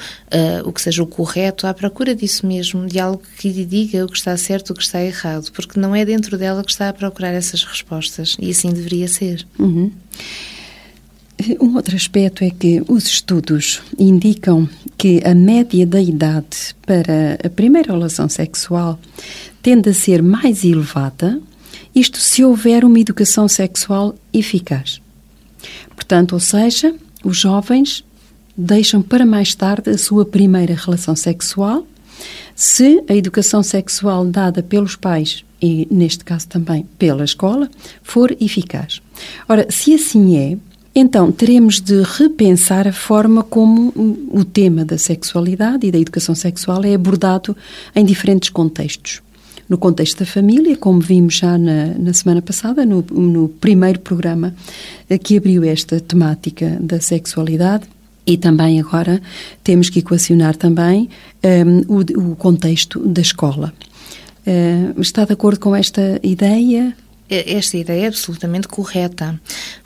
o 0.65 0.72
que 0.72 0.82
seja 0.82 1.03
o 1.03 1.08
correto, 1.08 1.68
à 1.68 1.74
procura 1.74 2.15
disso 2.15 2.46
mesmo, 2.46 2.88
de 2.88 3.00
algo 3.00 3.22
que 3.38 3.50
lhe 3.50 3.65
diga 3.65 4.06
o 4.06 4.08
que 4.08 4.18
está 4.18 4.36
certo, 4.38 4.72
o 4.72 4.75
que 4.75 4.84
está 4.84 5.01
errado, 5.01 5.51
porque 5.51 5.80
não 5.80 5.96
é 5.96 6.03
dentro 6.03 6.38
dela 6.38 6.63
que 6.63 6.72
está 6.72 6.89
a 6.89 6.94
procurar 6.94 7.34
essas 7.34 7.63
respostas 7.63 8.00
e 8.39 8.50
assim 8.51 8.72
deveria 8.72 9.08
ser. 9.08 9.46
Uhum. 9.60 9.91
Um 11.60 11.75
outro 11.75 11.96
aspecto 11.96 12.43
é 12.43 12.51
que 12.51 12.84
os 12.88 13.08
estudos 13.08 13.81
indicam 13.98 14.70
que 14.98 15.22
a 15.25 15.34
média 15.34 15.86
da 15.88 16.00
idade 16.00 16.75
para 16.86 17.39
a 17.43 17.50
primeira 17.50 17.93
relação 17.93 18.29
sexual 18.29 19.00
tende 19.62 19.89
a 19.89 19.93
ser 19.93 20.22
mais 20.22 20.63
elevada, 20.63 21.41
isto 21.96 22.20
se 22.20 22.43
houver 22.43 22.86
uma 22.86 23.00
educação 23.00 23.48
sexual 23.48 24.15
eficaz. 24.31 25.01
Portanto, 25.96 26.34
ou 26.34 26.39
seja, 26.39 26.93
os 27.24 27.38
jovens 27.38 28.03
deixam 28.55 29.01
para 29.01 29.25
mais 29.25 29.55
tarde 29.55 29.89
a 29.89 29.98
sua 29.98 30.25
primeira 30.25 30.75
relação 30.75 31.15
sexual 31.15 31.88
se 32.55 33.03
a 33.10 33.15
educação 33.15 33.63
sexual 33.63 34.25
dada 34.25 34.62
pelos 34.62 34.96
pais 34.96 35.43
e, 35.62 35.88
neste 35.91 36.24
caso 36.24 36.48
também 36.48 36.86
pela 36.98 37.24
escola, 37.24 37.70
for 38.01 38.36
eficaz. 38.39 39.01
Ora, 39.48 39.68
se 39.70 39.94
assim 39.94 40.38
é, 40.38 40.58
então 40.94 41.32
teremos 41.32 41.80
de 41.80 42.01
repensar 42.01 42.88
a 42.88 42.94
forma 42.94 43.44
como 43.44 43.94
o 44.32 44.44
tema 44.44 44.84
da 44.84 44.98
sexualidade 44.98 45.88
e 45.88 45.91
da 45.91 46.00
educação 46.00 46.36
sexual 46.36 46.84
é 46.84 46.94
abordado 46.94 47.56
em 47.96 48.03
diferentes 48.03 48.50
contextos. 48.50 49.22
No 49.70 49.77
contexto 49.77 50.20
da 50.20 50.25
família, 50.25 50.75
como 50.75 51.00
vimos 51.00 51.36
já 51.36 51.58
na, 51.58 51.86
na 51.98 52.13
semana 52.13 52.41
passada, 52.41 52.86
no, 52.86 53.06
no 53.10 53.48
primeiro 53.48 54.01
programa 54.01 54.53
eh, 55.10 55.18
que 55.18 55.38
abriu 55.38 55.63
esta 55.63 55.98
temática 55.98 56.77
da 56.82 57.00
sexualidade, 57.00 57.86
e 58.25 58.38
também 58.38 58.80
agora 58.80 59.22
temos 59.63 59.89
que 59.89 60.00
equacionar 60.00 60.56
também 60.56 61.10
um, 61.44 61.48
ehm, 61.48 61.82
o, 61.88 62.32
o, 62.32 62.36
contexto 62.36 63.00
da 63.00 63.22
escola. 63.22 63.74
Uh, 64.45 65.00
está 65.00 65.25
de 65.25 65.33
acordo 65.33 65.60
com 65.60 65.75
esta 65.75 66.19
ideia? 66.24 66.95
Esta 67.29 67.77
ideia 67.77 68.05
é 68.05 68.07
absolutamente 68.07 68.67
correta, 68.67 69.39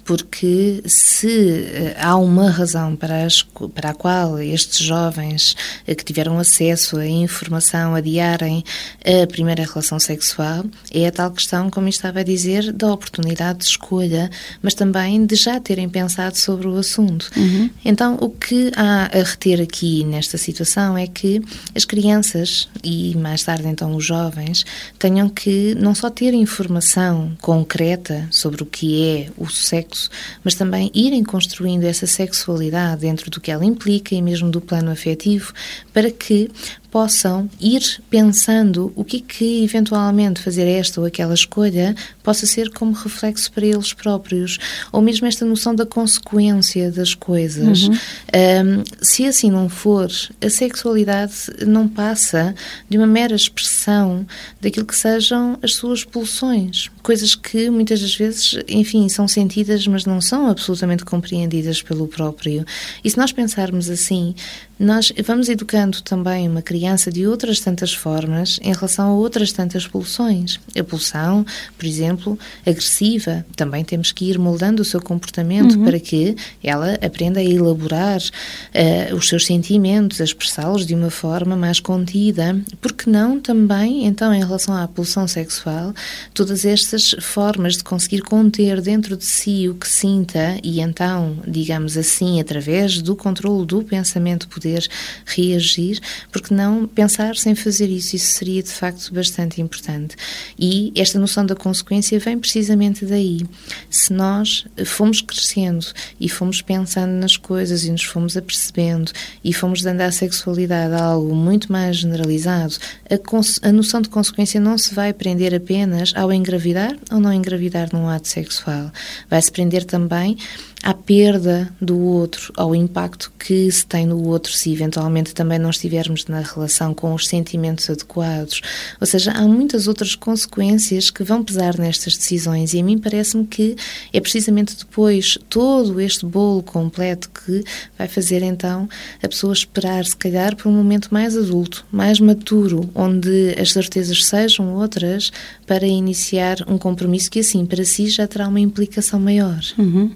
porque 0.05 0.83
se 0.85 1.65
eh, 1.73 1.95
há 1.99 2.15
uma 2.15 2.51
razão 2.51 2.95
para, 2.95 3.25
as, 3.25 3.41
para 3.73 3.89
a 3.89 3.93
qual 3.93 4.39
estes 4.39 4.77
jovens 4.77 5.55
eh, 5.87 5.95
que 5.95 6.05
tiveram 6.05 6.37
acesso 6.37 6.97
à 6.97 7.07
informação 7.07 7.95
adiarem 7.95 8.63
a 9.03 9.25
primeira 9.25 9.63
relação 9.63 9.99
sexual, 9.99 10.63
é 10.93 11.07
a 11.07 11.11
tal 11.11 11.31
questão, 11.31 11.71
como 11.71 11.89
estava 11.89 12.19
a 12.19 12.23
dizer, 12.23 12.71
da 12.71 12.93
oportunidade 12.93 13.59
de 13.59 13.65
escolha, 13.65 14.29
mas 14.61 14.75
também 14.75 15.25
de 15.25 15.35
já 15.35 15.59
terem 15.59 15.89
pensado 15.89 16.37
sobre 16.37 16.67
o 16.67 16.77
assunto. 16.77 17.31
Uhum. 17.35 17.69
Então, 17.83 18.17
o 18.21 18.29
que 18.29 18.71
há 18.75 19.05
a 19.05 19.23
reter 19.23 19.59
aqui 19.59 20.03
nesta 20.03 20.37
situação 20.37 20.95
é 20.95 21.07
que 21.07 21.41
as 21.73 21.83
crianças 21.83 22.69
e 22.83 23.15
mais 23.17 23.41
tarde 23.41 23.67
então 23.67 23.95
os 23.95 24.05
jovens 24.05 24.63
tenham 24.99 25.27
que 25.27 25.73
não 25.75 25.95
só 25.95 26.11
ter 26.11 26.33
informação 26.35 27.35
concreta 27.41 28.27
sobre 28.29 28.61
o 28.61 28.65
que 28.67 29.03
é 29.03 29.29
o 29.35 29.49
sexo 29.49 29.94
sexo, 29.95 30.09
mas 30.43 30.55
também 30.55 30.91
irem 30.93 31.23
construindo 31.23 31.85
essa 31.85 32.05
sexualidade 32.05 33.01
dentro 33.01 33.31
do 33.31 33.39
que 33.39 33.49
ela 33.49 33.65
implica 33.65 34.13
e 34.13 34.21
mesmo 34.21 34.49
do 34.51 34.59
plano 34.59 34.91
afetivo, 34.91 35.53
para 35.93 36.11
que 36.11 36.51
possam 36.95 37.49
ir 37.59 38.01
pensando 38.09 38.93
o 38.95 39.03
que 39.03 39.17
é 39.17 39.19
que 39.19 39.63
eventualmente 39.65 40.41
fazer 40.41 40.65
esta 40.65 41.01
ou 41.01 41.05
aquela 41.05 41.33
escolha 41.33 41.93
possa 42.23 42.45
ser 42.45 42.69
como 42.69 42.93
reflexo 42.93 43.51
para 43.51 43.65
eles 43.65 43.91
próprios, 43.91 44.57
ou 44.93 45.01
mesmo 45.01 45.27
esta 45.27 45.43
noção 45.43 45.75
da 45.75 45.85
consequência 45.85 46.89
das 46.89 47.13
coisas. 47.13 47.83
Uhum. 47.83 47.93
Um, 47.93 48.83
se 49.01 49.25
assim 49.25 49.51
não 49.51 49.67
for, 49.67 50.09
a 50.41 50.49
sexualidade 50.49 51.33
não 51.67 51.85
passa 51.85 52.55
de 52.89 52.97
uma 52.97 53.05
mera 53.05 53.35
expressão 53.35 54.25
daquilo 54.61 54.85
que 54.85 54.95
sejam 54.95 55.59
as 55.61 55.75
suas 55.75 56.05
pulsões, 56.05 56.89
coisas 57.03 57.35
que 57.35 57.69
muitas 57.69 57.99
das 57.99 58.15
vezes, 58.15 58.57
enfim, 58.69 59.09
são 59.09 59.27
sentidas, 59.27 59.85
mas 59.85 60.05
não 60.05 60.21
são 60.21 60.47
absolutamente 60.47 61.03
compreendidas 61.03 61.81
pelo 61.81 62.07
próprio. 62.07 62.65
E 63.03 63.09
se 63.09 63.17
nós 63.17 63.33
pensarmos 63.33 63.89
assim, 63.89 64.33
nós 64.79 65.11
vamos 65.25 65.47
educando 65.47 66.01
também 66.01 66.47
uma 66.47 66.61
criança 66.61 67.11
de 67.11 67.25
outras 67.25 67.59
tantas 67.59 67.93
formas 67.93 68.59
em 68.61 68.73
relação 68.73 69.09
a 69.09 69.13
outras 69.13 69.51
tantas 69.51 69.87
pulsões. 69.87 70.59
A 70.77 70.83
pulsão, 70.83 71.45
por 71.77 71.85
exemplo, 71.85 72.37
agressiva, 72.65 73.45
também 73.55 73.83
temos 73.83 74.11
que 74.11 74.25
ir 74.25 74.37
moldando 74.37 74.81
o 74.81 74.85
seu 74.85 75.01
comportamento 75.01 75.75
uhum. 75.77 75.85
para 75.85 75.99
que 75.99 76.35
ela 76.63 76.95
aprenda 76.95 77.39
a 77.39 77.43
elaborar 77.43 78.19
uh, 78.19 79.15
os 79.15 79.29
seus 79.29 79.45
sentimentos, 79.45 80.19
a 80.19 80.23
expressá-los 80.23 80.85
de 80.85 80.93
uma 80.93 81.09
forma 81.09 81.55
mais 81.55 81.79
contida. 81.79 82.59
Porque 82.81 83.09
não 83.09 83.39
também, 83.39 84.05
então, 84.05 84.33
em 84.33 84.43
relação 84.43 84.75
à 84.75 84.87
pulsão 84.87 85.27
sexual, 85.27 85.93
todas 86.33 86.65
estas 86.65 87.15
formas 87.21 87.77
de 87.77 87.83
conseguir 87.83 88.21
conter 88.21 88.81
dentro 88.81 89.15
de 89.15 89.25
si 89.25 89.69
o 89.69 89.75
que 89.75 89.87
sinta 89.87 90.57
e 90.63 90.81
então, 90.81 91.37
digamos 91.47 91.97
assim, 91.97 92.39
através 92.41 93.01
do 93.01 93.15
controle 93.15 93.65
do 93.65 93.83
pensamento 93.83 94.47
poder 94.65 94.87
reagir, 95.25 95.99
porque 96.31 96.53
não 96.53 96.87
pensar 96.87 97.35
sem 97.35 97.53
fazer 97.53 97.87
isso? 97.87 98.15
Isso 98.15 98.33
seria 98.33 98.63
de 98.63 98.71
facto 98.71 99.13
bastante 99.13 99.61
importante. 99.61 100.15
E 100.57 100.91
esta 100.95 101.19
noção 101.19 101.45
da 101.45 101.55
consequência 101.55 102.19
vem 102.19 102.39
precisamente 102.39 103.05
daí. 103.05 103.41
Se 103.89 104.11
nós 104.11 104.65
fomos 104.85 105.21
crescendo 105.21 105.85
e 106.19 106.27
fomos 106.27 106.61
pensando 106.61 107.11
nas 107.11 107.37
coisas 107.37 107.83
e 107.85 107.91
nos 107.91 108.03
fomos 108.03 108.35
apercebendo 108.35 109.11
e 109.43 109.53
fomos 109.53 109.81
dando 109.83 110.01
à 110.01 110.11
sexualidade 110.11 110.95
algo 110.95 111.35
muito 111.35 111.71
mais 111.71 111.97
generalizado, 111.97 112.75
a, 113.09 113.67
a 113.67 113.71
noção 113.71 114.01
de 114.01 114.09
consequência 114.09 114.59
não 114.59 114.77
se 114.77 114.93
vai 114.95 115.13
prender 115.13 115.53
apenas 115.53 116.11
ao 116.15 116.33
engravidar 116.33 116.95
ou 117.11 117.19
não 117.19 117.31
engravidar 117.31 117.89
num 117.93 118.09
ato 118.09 118.27
sexual. 118.27 118.91
Vai-se 119.29 119.51
prender 119.51 119.83
também 119.85 120.37
à 120.85 120.93
perda 120.93 121.73
do 121.81 121.99
outro, 121.99 122.53
ao 122.55 122.75
impacto 122.75 123.33
que 123.39 123.71
se 123.71 123.83
tem 123.83 124.05
no 124.05 124.27
outro 124.27 124.53
se 124.53 124.71
eventualmente 124.71 125.33
também 125.33 125.57
não 125.57 125.71
estivermos 125.71 126.27
na 126.27 126.41
relação 126.41 126.93
com 126.93 127.11
os 127.11 127.27
sentimentos 127.27 127.89
adequados. 127.89 128.61
Ou 129.01 129.07
seja, 129.07 129.31
há 129.31 129.41
muitas 129.47 129.87
outras 129.87 130.13
consequências 130.13 131.09
que 131.09 131.23
vão 131.23 131.43
pesar 131.43 131.75
nestas 131.79 132.15
decisões 132.15 132.75
e 132.75 132.79
a 132.79 132.83
mim 132.83 132.99
parece-me 132.99 133.47
que 133.47 133.75
é 134.13 134.21
precisamente 134.21 134.77
depois 134.77 135.39
todo 135.49 135.99
este 135.99 136.23
bolo 136.23 136.61
completo 136.61 137.31
que 137.31 137.63
vai 137.97 138.07
fazer 138.07 138.43
então 138.43 138.87
a 139.23 139.27
pessoa 139.27 139.53
esperar, 139.53 140.05
se 140.05 140.15
calhar, 140.15 140.55
por 140.55 140.69
um 140.69 140.73
momento 140.73 141.11
mais 141.11 141.35
adulto, 141.35 141.83
mais 141.91 142.19
maturo, 142.19 142.91
onde 142.93 143.55
as 143.59 143.71
certezas 143.71 144.23
sejam 144.23 144.75
outras 144.75 145.31
para 145.65 145.85
iniciar 145.87 146.57
um 146.67 146.77
compromisso 146.77 147.29
que 147.29 147.39
assim 147.39 147.65
para 147.65 147.83
si 147.83 148.07
já 148.07 148.27
terá 148.27 148.47
uma 148.47 148.59
implicação 148.59 149.19
maior. 149.19 149.59
Uhum. 149.77 150.11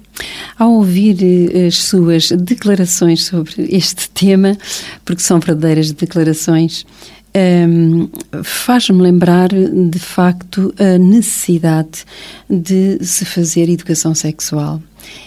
Ao 0.57 0.71
ouvir 0.73 1.17
eh, 1.21 1.67
as 1.67 1.77
suas 1.77 2.29
declarações 2.29 3.25
sobre 3.25 3.53
este 3.69 4.09
tema, 4.09 4.57
porque 5.03 5.21
são 5.21 5.39
verdadeiras 5.39 5.91
declarações, 5.91 6.85
um, 7.35 7.39
ehm, 7.39 8.09
faz-me 8.43 9.01
lembrar 9.01 9.49
de 9.49 9.99
facto 9.99 10.73
a 10.77 10.97
necessidade 10.97 12.05
de 12.49 13.03
se 13.03 13.25
fazer 13.25 13.69
educação 13.69 14.13
sexual. 14.13 14.81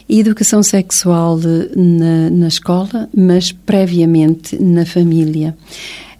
E 0.08 0.20
educação 0.20 0.62
sexual 0.62 1.38
na, 1.74 2.30
na 2.30 2.48
escola, 2.48 3.08
mas 3.16 3.50
previamente 3.50 4.60
na 4.62 4.84
família. 4.84 5.56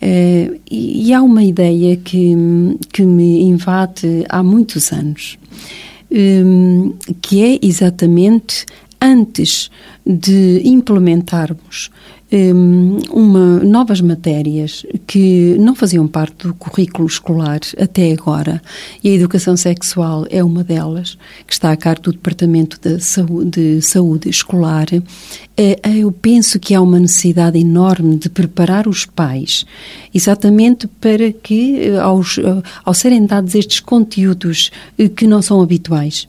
Uh, 0.02 0.60
e, 0.68 1.08
e 1.08 1.14
há 1.14 1.22
uma 1.22 1.44
ideia 1.44 1.96
que, 1.96 2.34
que 2.92 3.04
me 3.04 3.42
invade 3.42 4.24
há 4.28 4.42
muitos 4.42 4.92
anos, 4.92 5.38
um, 6.10 6.92
que 7.20 7.40
é 7.44 7.58
exatamente 7.62 8.66
antes 9.00 9.70
de 10.04 10.60
implementarmos 10.64 11.88
uma, 13.10 13.58
novas 13.60 14.00
matérias 14.00 14.86
que 15.06 15.56
não 15.58 15.74
faziam 15.74 16.08
parte 16.08 16.46
do 16.46 16.54
currículo 16.54 17.06
escolar 17.06 17.60
até 17.78 18.12
agora, 18.12 18.62
e 19.04 19.10
a 19.10 19.14
educação 19.14 19.56
sexual 19.56 20.26
é 20.30 20.42
uma 20.42 20.64
delas, 20.64 21.18
que 21.46 21.52
está 21.52 21.70
a 21.72 21.76
cargo 21.76 22.02
do 22.02 22.12
Departamento 22.12 22.78
de 22.80 23.00
Saúde, 23.00 23.50
de 23.50 23.82
Saúde 23.82 24.28
Escolar, 24.28 24.86
é, 25.56 25.78
eu 25.96 26.10
penso 26.10 26.58
que 26.58 26.74
há 26.74 26.80
uma 26.80 26.98
necessidade 26.98 27.58
enorme 27.58 28.16
de 28.16 28.30
preparar 28.30 28.88
os 28.88 29.04
pais, 29.04 29.66
exatamente 30.14 30.86
para 30.86 31.30
que, 31.32 31.90
aos, 31.98 32.38
ao 32.84 32.94
serem 32.94 33.26
dados 33.26 33.54
estes 33.54 33.80
conteúdos 33.80 34.70
eh, 34.98 35.08
que 35.08 35.26
não 35.26 35.42
são 35.42 35.60
habituais, 35.60 36.26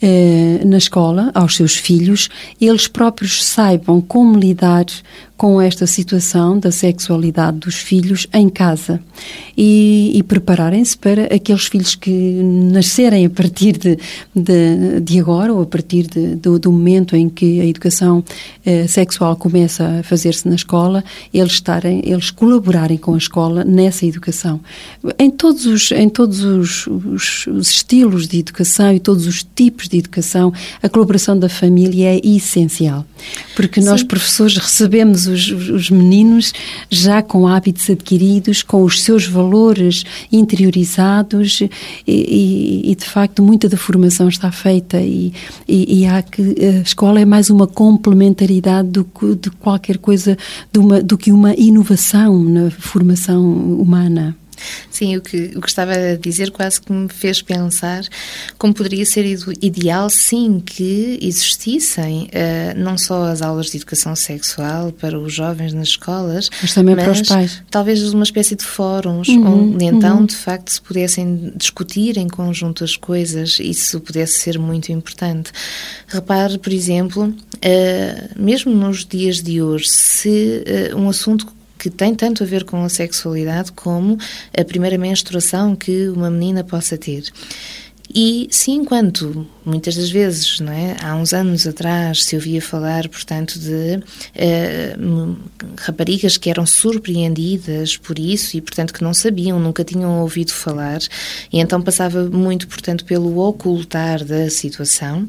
eh, 0.00 0.60
na 0.64 0.76
escola 0.76 1.30
aos 1.34 1.56
seus 1.56 1.74
filhos, 1.74 2.28
eles 2.60 2.86
próprios 2.86 3.42
saibam 3.42 4.00
como 4.00 4.38
lidar 4.38 4.84
com 5.36 5.60
esta 5.60 5.86
situação 5.86 6.58
da 6.58 6.72
sexualidade 6.72 7.58
dos 7.58 7.74
filhos 7.74 8.26
em 8.32 8.48
casa 8.48 9.00
e, 9.56 10.12
e 10.14 10.22
prepararem-se 10.22 10.96
para 10.96 11.24
aqueles 11.24 11.66
filhos 11.66 11.94
que 11.94 12.10
nascerem 12.10 13.26
a 13.26 13.30
partir 13.30 13.76
de, 13.76 13.98
de, 14.34 15.00
de 15.00 15.20
agora 15.20 15.52
ou 15.52 15.62
a 15.62 15.66
partir 15.66 16.06
de, 16.06 16.36
do, 16.36 16.58
do, 16.58 16.72
momento 16.72 17.14
em 17.14 17.28
que 17.28 17.60
a 17.60 17.66
educação 17.66 18.24
eh, 18.64 18.86
sexual 18.86 19.36
começa 19.36 20.00
a 20.00 20.02
fazer-se 20.02 20.48
na 20.48 20.54
escola, 20.54 21.04
eles 21.32 21.52
estarem, 21.52 22.02
eles 22.04 22.30
colaborarem 22.30 22.96
com 22.96 23.14
a 23.14 23.18
escola 23.18 23.62
nessa 23.62 24.06
educação. 24.06 24.60
Em 25.18 25.30
todos 25.30 25.66
os, 25.66 25.90
em 25.92 26.08
todos 26.08 26.42
os, 26.44 26.86
os, 26.86 27.46
os 27.46 27.70
estilos 27.70 28.26
de 28.26 28.38
educação 28.38 28.92
e 28.94 29.00
todos 29.00 29.26
os 29.26 29.46
tipos 29.54 29.88
de 29.88 29.98
educação, 29.98 30.52
a 30.82 30.88
colaboração 30.88 31.38
da 31.38 31.48
família 31.48 32.14
é 32.14 32.20
essencial. 32.24 33.04
Porque 33.54 33.80
nós, 33.80 34.00
Sim. 34.00 34.06
professores, 34.06 34.56
recebemos 34.56 35.25
os, 35.28 35.50
os 35.50 35.90
meninos 35.90 36.52
já 36.90 37.22
com 37.22 37.46
hábitos 37.46 37.88
adquiridos, 37.90 38.62
com 38.62 38.82
os 38.82 39.02
seus 39.02 39.26
valores 39.26 40.04
interiorizados 40.32 41.60
e, 41.60 41.70
e, 42.06 42.90
e 42.90 42.94
de 42.94 43.04
facto, 43.04 43.42
muita 43.42 43.68
da 43.68 43.76
formação 43.76 44.28
está 44.28 44.50
feita 44.50 45.00
e, 45.00 45.32
e, 45.68 46.06
há 46.06 46.22
que 46.22 46.42
a 46.42 46.82
escola 46.82 47.20
é 47.20 47.24
mais 47.24 47.50
uma 47.50 47.66
complementaridade 47.66 48.88
do 48.88 49.04
que 49.04 49.34
de 49.34 49.50
qualquer 49.50 49.98
coisa, 49.98 50.36
de 50.72 50.78
uma, 50.78 51.02
do 51.02 51.18
que 51.18 51.32
uma 51.32 51.54
inovação 51.54 52.42
na 52.42 52.70
formação 52.70 53.42
humana. 53.44 54.36
Sim, 54.90 55.16
o 55.16 55.20
que, 55.20 55.52
o 55.56 55.60
que 55.60 55.68
estava 55.68 55.92
a 55.92 56.16
dizer 56.16 56.50
quase 56.50 56.80
que 56.80 56.92
me 56.92 57.08
fez 57.08 57.42
pensar 57.42 58.04
como 58.58 58.74
poderia 58.74 59.04
ser 59.04 59.24
ideal, 59.62 60.08
sim, 60.10 60.62
que 60.64 61.18
existissem 61.20 62.24
uh, 62.24 62.78
não 62.78 62.96
só 62.96 63.24
as 63.24 63.42
aulas 63.42 63.66
de 63.66 63.76
educação 63.76 64.14
sexual 64.16 64.92
para 64.92 65.18
os 65.18 65.32
jovens 65.32 65.72
nas 65.72 65.88
escolas, 65.88 66.50
mas 66.60 66.74
também 66.74 66.94
mas 66.94 67.04
para 67.04 67.12
os 67.12 67.22
pais. 67.22 67.62
Talvez 67.70 68.02
uma 68.12 68.24
espécie 68.24 68.56
de 68.56 68.64
fóruns 68.64 69.28
uhum, 69.28 69.72
onde 69.72 69.84
então, 69.84 70.18
uhum. 70.18 70.26
de 70.26 70.36
facto, 70.36 70.70
se 70.70 70.80
pudessem 70.80 71.52
discutir 71.56 72.16
em 72.16 72.28
conjunto 72.28 72.84
as 72.84 72.96
coisas, 72.96 73.58
isso 73.60 74.00
pudesse 74.00 74.40
ser 74.40 74.58
muito 74.58 74.92
importante. 74.92 75.50
Repare, 76.06 76.58
por 76.58 76.72
exemplo, 76.72 77.24
uh, 77.28 78.42
mesmo 78.42 78.72
nos 78.74 79.04
dias 79.04 79.42
de 79.42 79.62
hoje, 79.62 79.88
se 79.88 80.64
uh, 80.92 80.96
um 80.96 81.08
assunto 81.08 81.46
que 81.78 81.90
tem 81.90 82.14
tanto 82.14 82.42
a 82.42 82.46
ver 82.46 82.64
com 82.64 82.82
a 82.84 82.88
sexualidade 82.88 83.72
como 83.72 84.18
a 84.56 84.64
primeira 84.64 84.98
menstruação 84.98 85.76
que 85.76 86.08
uma 86.08 86.30
menina 86.30 86.64
possa 86.64 86.96
ter. 86.96 87.24
E 88.14 88.48
sim, 88.50 88.76
enquanto 88.76 89.46
muitas 89.64 89.96
das 89.96 90.10
vezes, 90.10 90.60
não 90.60 90.72
é? 90.72 90.96
há 91.02 91.16
uns 91.16 91.34
anos 91.34 91.66
atrás, 91.66 92.24
se 92.24 92.36
ouvia 92.36 92.62
falar, 92.62 93.08
portanto, 93.08 93.58
de 93.58 93.96
uh, 93.96 95.36
raparigas 95.78 96.36
que 96.36 96.48
eram 96.48 96.64
surpreendidas 96.64 97.96
por 97.96 98.18
isso 98.18 98.56
e, 98.56 98.60
portanto, 98.60 98.94
que 98.94 99.02
não 99.02 99.12
sabiam, 99.12 99.58
nunca 99.58 99.82
tinham 99.82 100.20
ouvido 100.20 100.52
falar, 100.52 101.00
e 101.52 101.58
então 101.58 101.82
passava 101.82 102.24
muito, 102.24 102.68
portanto, 102.68 103.04
pelo 103.04 103.38
ocultar 103.38 104.24
da 104.24 104.48
situação. 104.48 105.26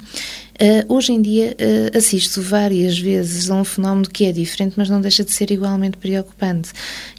Uh, 0.60 0.92
hoje 0.92 1.14
em 1.14 1.22
dia 1.22 1.56
uh, 1.60 1.98
assisto 1.98 2.42
várias 2.42 2.98
vezes 2.98 3.48
a 3.50 3.54
um 3.54 3.64
fenómeno 3.64 4.10
que 4.10 4.26
é 4.26 4.32
diferente, 4.32 4.74
mas 4.76 4.90
não 4.90 5.00
deixa 5.00 5.24
de 5.24 5.32
ser 5.32 5.52
igualmente 5.52 5.98
preocupante, 5.98 6.72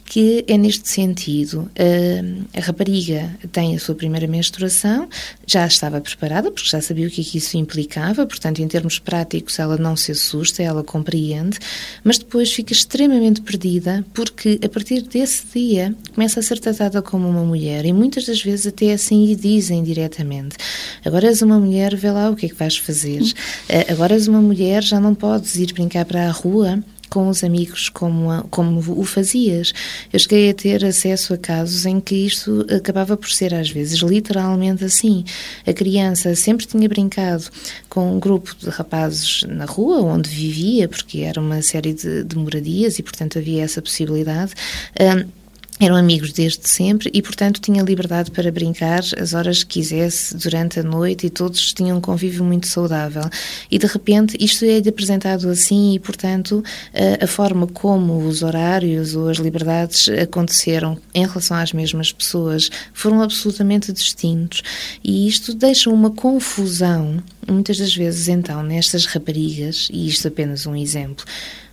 que 0.09 0.43
é 0.47 0.57
neste 0.57 0.89
sentido. 0.89 1.69
Uh, 1.77 2.43
a 2.57 2.59
rapariga 2.59 3.29
tem 3.51 3.75
a 3.75 3.79
sua 3.79 3.93
primeira 3.93 4.25
menstruação, 4.25 5.07
já 5.45 5.67
estava 5.67 6.01
preparada, 6.01 6.49
porque 6.51 6.67
já 6.67 6.81
sabia 6.81 7.07
o 7.07 7.11
que, 7.11 7.21
é 7.21 7.23
que 7.23 7.37
isso 7.37 7.55
implicava, 7.57 8.25
portanto, 8.25 8.59
em 8.59 8.67
termos 8.67 8.97
práticos, 8.97 9.59
ela 9.59 9.77
não 9.77 9.95
se 9.95 10.11
assusta, 10.11 10.63
ela 10.63 10.83
compreende, 10.83 11.59
mas 12.03 12.17
depois 12.17 12.51
fica 12.51 12.73
extremamente 12.73 13.41
perdida, 13.41 14.03
porque 14.11 14.59
a 14.63 14.67
partir 14.67 15.03
desse 15.03 15.43
dia 15.53 15.95
começa 16.15 16.39
a 16.39 16.43
ser 16.43 16.59
tratada 16.59 17.03
como 17.03 17.29
uma 17.29 17.45
mulher, 17.45 17.85
e 17.85 17.93
muitas 17.93 18.25
das 18.25 18.41
vezes 18.41 18.65
até 18.65 18.91
assim 18.93 19.27
lhe 19.27 19.35
dizem 19.35 19.83
diretamente: 19.83 20.57
agora 21.05 21.27
és 21.27 21.43
uma 21.43 21.59
mulher, 21.59 21.95
vê 21.95 22.09
lá 22.09 22.31
o 22.31 22.35
que 22.35 22.47
é 22.47 22.49
que 22.49 22.55
vais 22.55 22.77
fazer. 22.77 23.21
Uh, 23.21 23.91
agora 23.91 24.15
és 24.15 24.27
uma 24.27 24.41
mulher, 24.41 24.81
já 24.81 24.99
não 24.99 25.13
podes 25.13 25.55
ir 25.55 25.71
brincar 25.71 26.03
para 26.05 26.27
a 26.27 26.31
rua 26.31 26.83
com 27.09 27.27
os 27.27 27.43
amigos 27.43 27.89
como, 27.89 28.31
a, 28.31 28.43
como 28.49 28.79
o 28.79 29.03
fazias. 29.03 29.73
Eu 30.13 30.19
cheguei 30.19 30.49
a 30.49 30.53
ter 30.53 30.85
acesso 30.85 31.33
a 31.33 31.37
casos 31.37 31.85
em 31.85 31.99
que 31.99 32.15
isto 32.15 32.65
acabava 32.73 33.17
por 33.17 33.29
ser, 33.29 33.53
às 33.53 33.69
vezes, 33.69 33.99
literalmente 33.99 34.85
assim. 34.85 35.25
A 35.65 35.73
criança 35.73 36.35
sempre 36.35 36.65
tinha 36.65 36.87
brincado 36.87 37.45
com 37.89 38.15
um 38.15 38.19
grupo 38.19 38.55
de 38.57 38.69
rapazes 38.69 39.43
na 39.47 39.65
rua, 39.65 40.01
onde 40.01 40.29
vivia, 40.29 40.87
porque 40.87 41.19
era 41.19 41.41
uma 41.41 41.61
série 41.61 41.93
de, 41.93 42.23
de 42.23 42.37
moradias 42.37 42.99
e, 42.99 43.03
portanto, 43.03 43.39
havia 43.39 43.63
essa 43.63 43.81
possibilidade. 43.81 44.53
Um, 44.99 45.38
eram 45.79 45.95
amigos 45.95 46.33
desde 46.33 46.67
sempre 46.69 47.09
e, 47.13 47.21
portanto, 47.21 47.61
tinha 47.61 47.81
liberdade 47.81 48.31
para 48.31 48.51
brincar 48.51 49.01
as 49.17 49.33
horas 49.33 49.63
que 49.63 49.79
quisesse 49.79 50.35
durante 50.35 50.79
a 50.79 50.83
noite 50.83 51.27
e 51.27 51.29
todos 51.29 51.71
tinham 51.73 51.97
um 51.97 52.01
convívio 52.01 52.43
muito 52.43 52.67
saudável. 52.67 53.23
E, 53.71 53.79
de 53.79 53.87
repente, 53.87 54.35
isto 54.39 54.65
é 54.65 54.77
apresentado 54.77 55.47
assim 55.47 55.93
e, 55.93 55.99
portanto, 55.99 56.61
a, 56.93 57.23
a 57.23 57.27
forma 57.27 57.65
como 57.65 58.27
os 58.27 58.43
horários 58.43 59.15
ou 59.15 59.29
as 59.29 59.37
liberdades 59.37 60.09
aconteceram 60.09 60.97
em 61.13 61.25
relação 61.25 61.55
às 61.55 61.71
mesmas 61.71 62.11
pessoas 62.11 62.69
foram 62.93 63.21
absolutamente 63.21 63.93
distintos. 63.93 64.61
E 65.01 65.27
isto 65.27 65.53
deixa 65.53 65.89
uma 65.89 66.11
confusão, 66.11 67.23
muitas 67.47 67.77
das 67.77 67.95
vezes, 67.95 68.27
então, 68.27 68.61
nestas 68.63 69.05
raparigas, 69.05 69.87
e 69.91 70.07
isto 70.07 70.27
apenas 70.27 70.65
um 70.65 70.75
exemplo, 70.75 71.23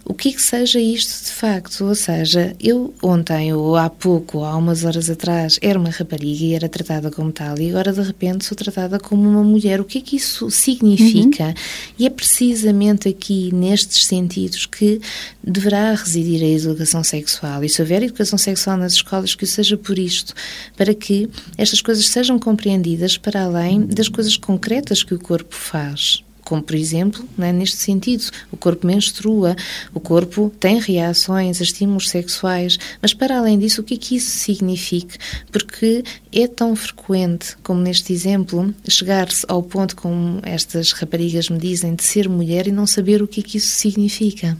o 0.08 0.14
que 0.14 0.32
que 0.32 0.40
seja 0.40 0.78
isto 0.78 1.24
de 1.24 1.32
facto. 1.32 1.84
Ou 1.84 1.94
seja, 1.94 2.54
eu 2.60 2.94
ontem 3.02 3.52
ou 3.52 3.76
há 3.76 3.90
pouco, 3.90 4.38
ou 4.38 4.44
há 4.44 4.56
umas 4.56 4.84
horas 4.84 5.10
atrás, 5.10 5.58
era 5.60 5.78
uma 5.78 5.90
rapariga 5.90 6.44
e 6.44 6.54
era 6.54 6.68
tratada 6.68 7.10
como 7.10 7.32
tal, 7.32 7.58
e 7.58 7.70
agora 7.70 7.92
de 7.92 8.02
repente 8.02 8.44
sou 8.44 8.56
tratada 8.56 9.00
como 9.00 9.28
uma 9.28 9.42
mulher. 9.42 9.80
O 9.80 9.84
que 9.84 9.98
é 9.98 10.00
que 10.00 10.16
isso 10.16 10.48
significa? 10.50 11.46
Uhum. 11.46 11.54
E 11.98 12.06
é 12.06 12.10
precisamente 12.10 13.08
aqui, 13.08 13.52
nestes 13.52 14.06
sentidos, 14.06 14.64
que 14.64 15.00
deverá 15.42 15.92
residir 15.92 16.42
a 16.42 16.46
educação 16.46 17.02
sexual. 17.02 17.64
E 17.64 17.68
se 17.68 17.82
houver 17.82 18.02
educação 18.04 18.38
sexual 18.38 18.76
nas 18.76 18.92
escolas, 18.92 19.34
que 19.34 19.46
seja 19.46 19.76
por 19.76 19.98
isto, 19.98 20.32
para 20.76 20.94
que 20.94 21.28
estas 21.58 21.80
coisas 21.80 22.06
sejam 22.08 22.38
compreendidas 22.38 23.18
para 23.18 23.42
além 23.42 23.86
das 23.86 24.08
coisas 24.08 24.36
concretas 24.36 25.02
que 25.02 25.14
o 25.14 25.18
corpo 25.18 25.54
faz 25.54 26.25
como 26.46 26.62
por 26.62 26.76
exemplo, 26.76 27.28
né, 27.36 27.52
neste 27.52 27.78
sentido, 27.78 28.30
o 28.52 28.56
corpo 28.56 28.86
menstrua, 28.86 29.56
o 29.92 29.98
corpo 29.98 30.48
tem 30.60 30.78
reações 30.78 31.60
a 31.60 31.64
estímulos 31.64 32.08
sexuais, 32.08 32.78
mas 33.02 33.12
para 33.12 33.36
além 33.36 33.58
disso, 33.58 33.80
o 33.80 33.84
que 33.84 33.94
é 33.94 33.96
que 33.96 34.14
isso 34.14 34.30
significa? 34.30 35.18
Porque 35.50 36.04
é 36.32 36.46
tão 36.46 36.76
frequente, 36.76 37.56
como 37.64 37.80
neste 37.80 38.12
exemplo, 38.12 38.72
chegar-se 38.88 39.44
ao 39.48 39.60
ponto, 39.60 39.96
como 39.96 40.38
estas 40.44 40.92
raparigas 40.92 41.50
me 41.50 41.58
dizem, 41.58 41.96
de 41.96 42.04
ser 42.04 42.28
mulher 42.28 42.68
e 42.68 42.72
não 42.72 42.86
saber 42.86 43.20
o 43.22 43.26
que 43.26 43.40
é 43.40 43.42
que 43.42 43.58
isso 43.58 43.74
significa. 43.76 44.56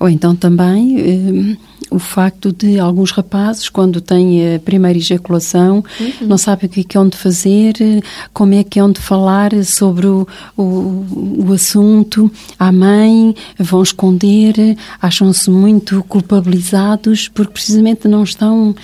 Ou 0.00 0.08
então 0.08 0.34
também 0.34 0.98
eh, 0.98 1.56
o 1.90 1.98
facto 1.98 2.52
de 2.52 2.78
alguns 2.78 3.12
rapazes, 3.12 3.68
quando 3.68 4.00
têm 4.00 4.56
a 4.56 4.58
primeira 4.58 4.98
ejaculação, 4.98 5.84
uhum. 6.00 6.26
não 6.26 6.36
sabem 6.36 6.66
o 6.66 6.68
que 6.68 6.80
é 6.80 6.84
que 6.84 6.96
é 6.96 7.00
onde 7.00 7.16
fazer, 7.16 7.74
como 8.32 8.54
é 8.54 8.64
que 8.64 8.78
é 8.78 8.84
onde 8.84 9.00
falar 9.00 9.52
sobre 9.64 10.06
o, 10.06 10.26
o, 10.56 11.06
o 11.46 11.52
assunto 11.52 12.30
à 12.58 12.72
mãe, 12.72 13.34
vão 13.58 13.82
esconder, 13.82 14.76
acham-se 15.00 15.48
muito 15.50 16.02
culpabilizados 16.04 17.28
porque 17.28 17.52
precisamente 17.52 18.08
não 18.08 18.24
estão 18.24 18.74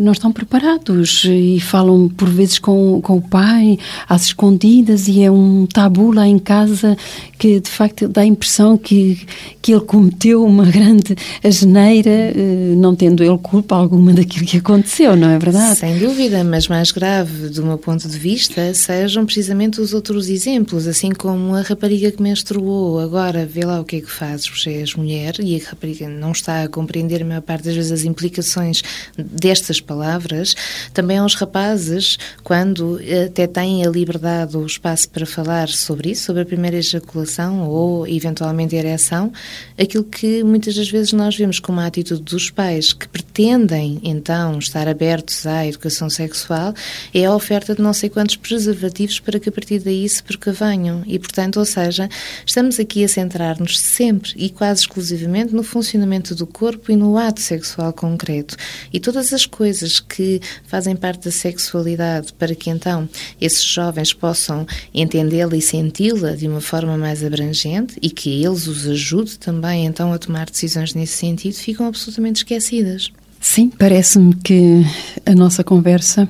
não 0.00 0.12
estão 0.12 0.30
preparados 0.30 1.24
e 1.24 1.58
falam 1.60 2.08
por 2.08 2.28
vezes 2.28 2.58
com, 2.58 3.00
com 3.00 3.16
o 3.16 3.22
pai 3.22 3.78
às 4.08 4.26
escondidas 4.26 5.08
e 5.08 5.22
é 5.22 5.30
um 5.30 5.66
tabu 5.66 6.12
lá 6.12 6.26
em 6.26 6.38
casa 6.38 6.96
que 7.38 7.60
de 7.60 7.68
facto 7.68 8.08
dá 8.08 8.22
a 8.22 8.26
impressão 8.26 8.78
que, 8.78 9.26
que 9.60 9.72
ele 9.72 9.82
cometeu 9.82 10.44
uma 10.44 10.64
grande 10.70 11.16
asneira, 11.42 12.10
eh, 12.10 12.74
não 12.76 12.94
tendo 12.94 13.22
ele 13.22 13.38
culpa 13.38 13.74
alguma 13.74 14.12
daquilo 14.12 14.46
que 14.46 14.58
aconteceu, 14.58 15.16
não 15.16 15.28
é 15.28 15.38
verdade? 15.38 15.78
Sem 15.78 15.98
dúvida, 15.98 16.42
mas 16.44 16.68
mais 16.68 16.90
grave 16.90 17.48
do 17.48 17.64
meu 17.64 17.78
ponto 17.78 18.08
de 18.08 18.18
vista 18.18 18.72
sejam 18.74 19.26
precisamente 19.26 19.80
os 19.80 19.92
outros 19.92 20.28
exemplos, 20.28 20.86
assim 20.86 21.10
como 21.10 21.54
a 21.54 21.62
rapariga 21.62 22.10
que 22.10 22.22
menstruou, 22.22 22.98
agora 23.00 23.44
vê 23.44 23.64
lá 23.64 23.80
o 23.80 23.84
que 23.84 23.96
é 23.96 24.00
que 24.00 24.10
fazes, 24.10 24.48
você 24.48 24.70
és 24.70 24.94
mulher 24.94 25.34
e 25.40 25.60
a 25.60 25.70
rapariga 25.70 26.08
não 26.08 26.32
está 26.32 26.62
a 26.62 26.68
compreender 26.68 27.22
a 27.22 27.24
maior 27.24 27.42
parte 27.42 27.64
das 27.64 27.74
vezes 27.74 27.92
as 27.92 28.04
implicações 28.04 28.82
desta 29.16 29.55
estas 29.56 29.80
palavras, 29.80 30.54
também 30.92 31.18
aos 31.18 31.34
rapazes, 31.34 32.18
quando 32.42 33.00
até 33.26 33.46
têm 33.46 33.84
a 33.84 33.90
liberdade 33.90 34.56
ou 34.56 34.62
o 34.62 34.66
espaço 34.66 35.08
para 35.08 35.26
falar 35.26 35.68
sobre 35.68 36.10
isso, 36.10 36.24
sobre 36.24 36.42
a 36.42 36.46
primeira 36.46 36.76
ejaculação 36.76 37.68
ou 37.68 38.06
eventualmente 38.06 38.76
ereção, 38.76 39.32
aquilo 39.78 40.04
que 40.04 40.42
muitas 40.44 40.74
das 40.74 40.88
vezes 40.88 41.12
nós 41.12 41.36
vemos 41.36 41.58
como 41.58 41.80
a 41.80 41.86
atitude 41.86 42.22
dos 42.22 42.50
pais 42.50 42.92
que 42.92 43.08
pretendem 43.08 44.00
então 44.02 44.58
estar 44.58 44.88
abertos 44.88 45.46
à 45.46 45.66
educação 45.66 46.10
sexual 46.10 46.74
é 47.14 47.24
a 47.24 47.34
oferta 47.34 47.74
de 47.74 47.82
não 47.82 47.92
sei 47.92 48.08
quantos 48.10 48.36
preservativos 48.36 49.20
para 49.20 49.38
que 49.40 49.48
a 49.48 49.52
partir 49.52 49.78
daí 49.80 50.08
se 50.08 50.22
precavenham. 50.22 51.02
E, 51.06 51.18
portanto, 51.18 51.58
ou 51.58 51.64
seja, 51.64 52.08
estamos 52.44 52.78
aqui 52.78 53.04
a 53.04 53.08
centrar-nos 53.08 53.78
sempre 53.78 54.32
e 54.36 54.50
quase 54.50 54.80
exclusivamente 54.80 55.54
no 55.54 55.62
funcionamento 55.62 56.34
do 56.34 56.46
corpo 56.46 56.92
e 56.92 56.96
no 56.96 57.16
ato 57.16 57.40
sexual 57.40 57.92
concreto. 57.92 58.56
E 58.92 59.00
todas 59.00 59.32
as 59.32 59.45
coisas 59.46 60.00
que 60.00 60.40
fazem 60.66 60.94
parte 60.96 61.24
da 61.24 61.30
sexualidade 61.30 62.32
para 62.32 62.54
que 62.54 62.70
então 62.70 63.08
esses 63.40 63.64
jovens 63.64 64.12
possam 64.12 64.66
entendê-la 64.92 65.56
e 65.56 65.62
senti-la 65.62 66.32
de 66.32 66.46
uma 66.46 66.60
forma 66.60 66.96
mais 66.96 67.24
abrangente 67.24 67.96
e 68.02 68.10
que 68.10 68.44
eles 68.44 68.66
os 68.66 68.86
ajude 68.86 69.38
também 69.38 69.86
então 69.86 70.12
a 70.12 70.18
tomar 70.18 70.50
decisões 70.50 70.94
nesse 70.94 71.14
sentido, 71.14 71.54
ficam 71.54 71.86
absolutamente 71.86 72.38
esquecidas. 72.38 73.10
Sim, 73.40 73.70
parece-me 73.70 74.34
que 74.34 74.84
a 75.24 75.34
nossa 75.34 75.62
conversa 75.62 76.28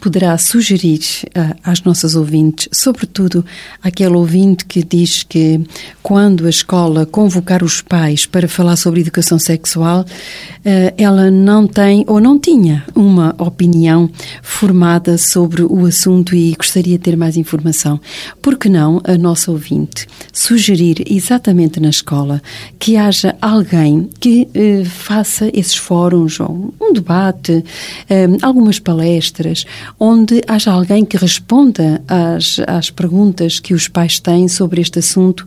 poderá 0.00 0.36
sugerir 0.38 1.00
uh, 1.36 1.54
às 1.62 1.82
nossas 1.82 2.14
ouvintes, 2.14 2.68
sobretudo 2.72 3.44
aquele 3.82 4.14
ouvinte 4.14 4.64
que 4.64 4.82
diz 4.82 5.22
que 5.22 5.60
quando 6.02 6.46
a 6.46 6.50
escola 6.50 7.04
convocar 7.04 7.62
os 7.62 7.82
pais 7.82 8.24
para 8.24 8.48
falar 8.48 8.76
sobre 8.76 9.00
educação 9.00 9.38
sexual, 9.38 10.00
uh, 10.00 10.94
ela 10.96 11.30
não 11.30 11.66
tem 11.66 12.04
ou 12.06 12.18
não 12.18 12.38
tinha 12.38 12.84
uma 12.94 13.34
opinião 13.38 14.10
formada 14.42 15.18
sobre 15.18 15.62
o 15.62 15.84
assunto 15.84 16.34
e 16.34 16.54
gostaria 16.54 16.96
de 16.96 17.04
ter 17.04 17.16
mais 17.16 17.36
informação. 17.36 18.00
Por 18.40 18.56
que 18.56 18.68
não 18.68 19.02
a 19.04 19.18
nossa 19.18 19.50
ouvinte 19.50 20.06
sugerir 20.32 21.04
exatamente 21.06 21.78
na 21.78 21.90
escola 21.90 22.42
que 22.78 22.96
haja 22.96 23.36
alguém 23.40 24.08
que 24.18 24.48
uh, 24.54 24.84
faça 24.86 25.50
esses 25.52 25.76
fóruns 25.76 26.39
ou 26.40 26.74
um 26.80 26.92
debate, 26.92 27.64
algumas 28.42 28.78
palestras, 28.78 29.64
onde 29.98 30.42
haja 30.46 30.72
alguém 30.72 31.04
que 31.04 31.16
responda 31.16 32.02
às, 32.08 32.58
às 32.66 32.90
perguntas 32.90 33.60
que 33.60 33.74
os 33.74 33.88
pais 33.88 34.18
têm 34.18 34.48
sobre 34.48 34.80
este 34.80 34.98
assunto 34.98 35.44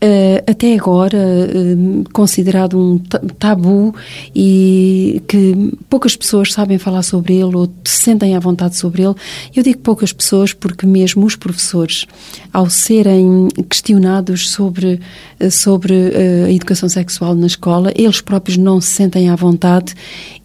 Uh, 0.00 0.38
até 0.48 0.74
agora 0.74 1.18
uh, 1.18 2.04
considerado 2.12 2.78
um 2.78 2.98
tabu 2.98 3.92
e 4.32 5.20
que 5.26 5.72
poucas 5.90 6.14
pessoas 6.14 6.52
sabem 6.52 6.78
falar 6.78 7.02
sobre 7.02 7.34
ele 7.34 7.56
ou 7.56 7.66
se 7.84 8.04
sentem 8.04 8.36
à 8.36 8.38
vontade 8.38 8.76
sobre 8.76 9.02
ele. 9.02 9.16
Eu 9.56 9.64
digo 9.64 9.80
poucas 9.80 10.12
pessoas 10.12 10.52
porque 10.52 10.86
mesmo 10.86 11.26
os 11.26 11.34
professores, 11.34 12.06
ao 12.52 12.70
serem 12.70 13.48
questionados 13.68 14.48
sobre, 14.50 15.00
uh, 15.40 15.50
sobre 15.50 15.94
a 16.44 16.52
educação 16.52 16.88
sexual 16.88 17.34
na 17.34 17.48
escola, 17.48 17.92
eles 17.96 18.20
próprios 18.20 18.56
não 18.56 18.80
se 18.80 18.90
sentem 18.90 19.28
à 19.28 19.34
vontade 19.34 19.96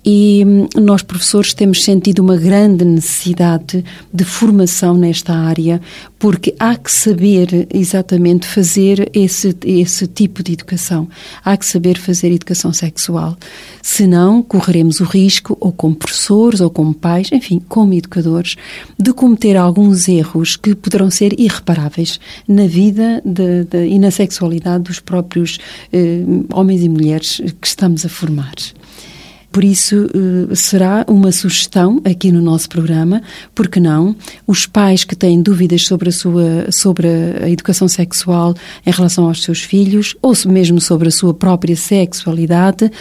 e 0.06 0.44
hum, 0.46 0.68
nós, 0.82 1.02
professores, 1.02 1.54
temos 1.54 1.84
sentido 1.84 2.20
uma 2.20 2.36
grande 2.36 2.84
necessidade 2.84 3.84
de 4.14 4.24
formação 4.24 4.96
nesta 4.96 5.34
área, 5.34 5.82
porque 6.20 6.54
há 6.60 6.76
que 6.76 6.92
saber 6.92 7.68
exatamente 7.74 8.46
fazer 8.46 9.10
esse, 9.14 9.56
esse 9.66 10.06
tipo 10.08 10.44
de 10.44 10.54
educação. 10.54 11.08
Há 11.44 11.56
que 11.56 11.66
saber 11.66 11.98
fazer 11.98 12.32
educação 12.32 12.74
sexual. 12.74 13.38
Senão, 13.82 14.42
correremos 14.42 15.00
o 15.00 15.06
risco, 15.06 15.58
ou 15.60 15.72
como 15.72 15.96
professores, 15.96 16.60
ou 16.60 16.70
como 16.70 16.94
pais, 16.94 17.30
enfim, 17.32 17.62
como 17.70 17.94
educadores, 17.94 18.56
de 19.00 19.14
cometer 19.14 19.56
alguns 19.56 20.08
erros 20.10 20.58
que 20.58 20.76
poderão 20.76 21.10
ser 21.10 21.40
irreparáveis 21.40 22.20
na 22.48 22.68
vida 22.68 23.22
de, 23.24 23.64
de, 23.64 23.88
e 23.88 24.00
na 24.00 24.12
sexualidade 24.12 24.84
dos 24.84 25.00
próprios 25.00 25.60
eh, 25.92 26.24
homens 26.54 26.84
e 26.84 26.90
mulheres 26.90 27.42
que 27.62 27.68
estamos 27.68 28.06
a 28.06 28.10
formar. 28.10 28.54
Por 29.54 29.64
isso, 29.64 30.08
eh, 30.08 30.56
será 30.56 31.06
uma 31.08 31.32
sugestão 31.32 32.02
aqui 32.04 32.32
no 32.32 32.42
nosso 32.42 32.68
programa, 32.68 33.22
porque 33.54 33.80
não? 33.80 34.16
Os 34.48 34.66
pais 34.66 35.04
que 35.04 35.16
têm 35.16 35.44
dúvidas 35.44 35.86
sobre 35.86 36.10
a 36.10 36.12
sua 36.12 36.72
sobre 36.72 37.08
a 37.40 37.48
educação 37.48 37.88
sexual 37.88 38.56
em 38.84 38.90
relação 38.90 39.28
aos 39.28 39.44
seus 39.44 39.62
filhos, 39.62 40.16
ou 40.24 40.34
mesmo 40.48 40.82
sobre 40.82 41.08
a 41.08 41.12
sua 41.12 41.36
própria 41.36 41.76
sexualidade, 41.76 42.92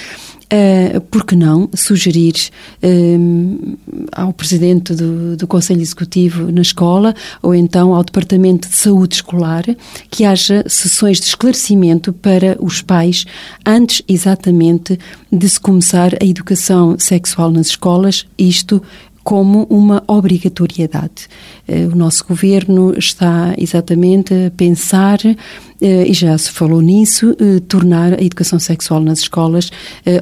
uh, 0.52 1.00
por 1.02 1.24
que 1.24 1.34
não 1.34 1.68
sugerir 1.74 2.34
uh, 2.82 3.78
ao 4.12 4.32
Presidente 4.32 4.94
do, 4.94 5.36
do 5.36 5.46
Conselho 5.46 5.80
Executivo 5.80 6.52
na 6.52 6.62
escola 6.62 7.14
ou 7.42 7.54
então 7.54 7.94
ao 7.94 8.04
Departamento 8.04 8.68
de 8.68 8.74
Saúde 8.74 9.16
Escolar 9.16 9.64
que 10.10 10.24
haja 10.24 10.64
sessões 10.68 11.18
de 11.18 11.26
esclarecimento 11.26 12.12
para 12.12 12.56
os 12.60 12.82
pais 12.82 13.24
antes 13.64 14.02
exatamente 14.06 14.98
de 15.30 15.48
se 15.48 15.58
começar 15.58 16.12
a 16.20 16.24
educação 16.24 16.98
sexual 16.98 17.50
nas 17.50 17.68
escolas, 17.68 18.26
isto 18.38 18.82
como 19.22 19.66
uma 19.70 20.02
obrigatoriedade. 20.06 21.28
Eh, 21.66 21.86
o 21.86 21.96
nosso 21.96 22.24
governo 22.26 22.94
está 22.98 23.54
exatamente 23.56 24.34
a 24.34 24.50
pensar, 24.50 25.18
eh, 25.24 26.06
e 26.06 26.12
já 26.12 26.36
se 26.36 26.50
falou 26.50 26.80
nisso, 26.80 27.36
eh, 27.38 27.60
tornar 27.60 28.14
a 28.14 28.22
educação 28.22 28.58
sexual 28.58 29.00
nas 29.00 29.20
escolas 29.20 29.70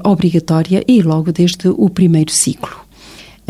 obrigatória 0.05 0.85
e 0.87 1.03
logo 1.03 1.33
desde 1.33 1.69
o 1.69 1.89
primeiro 1.89 2.31
ciclo. 2.31 2.80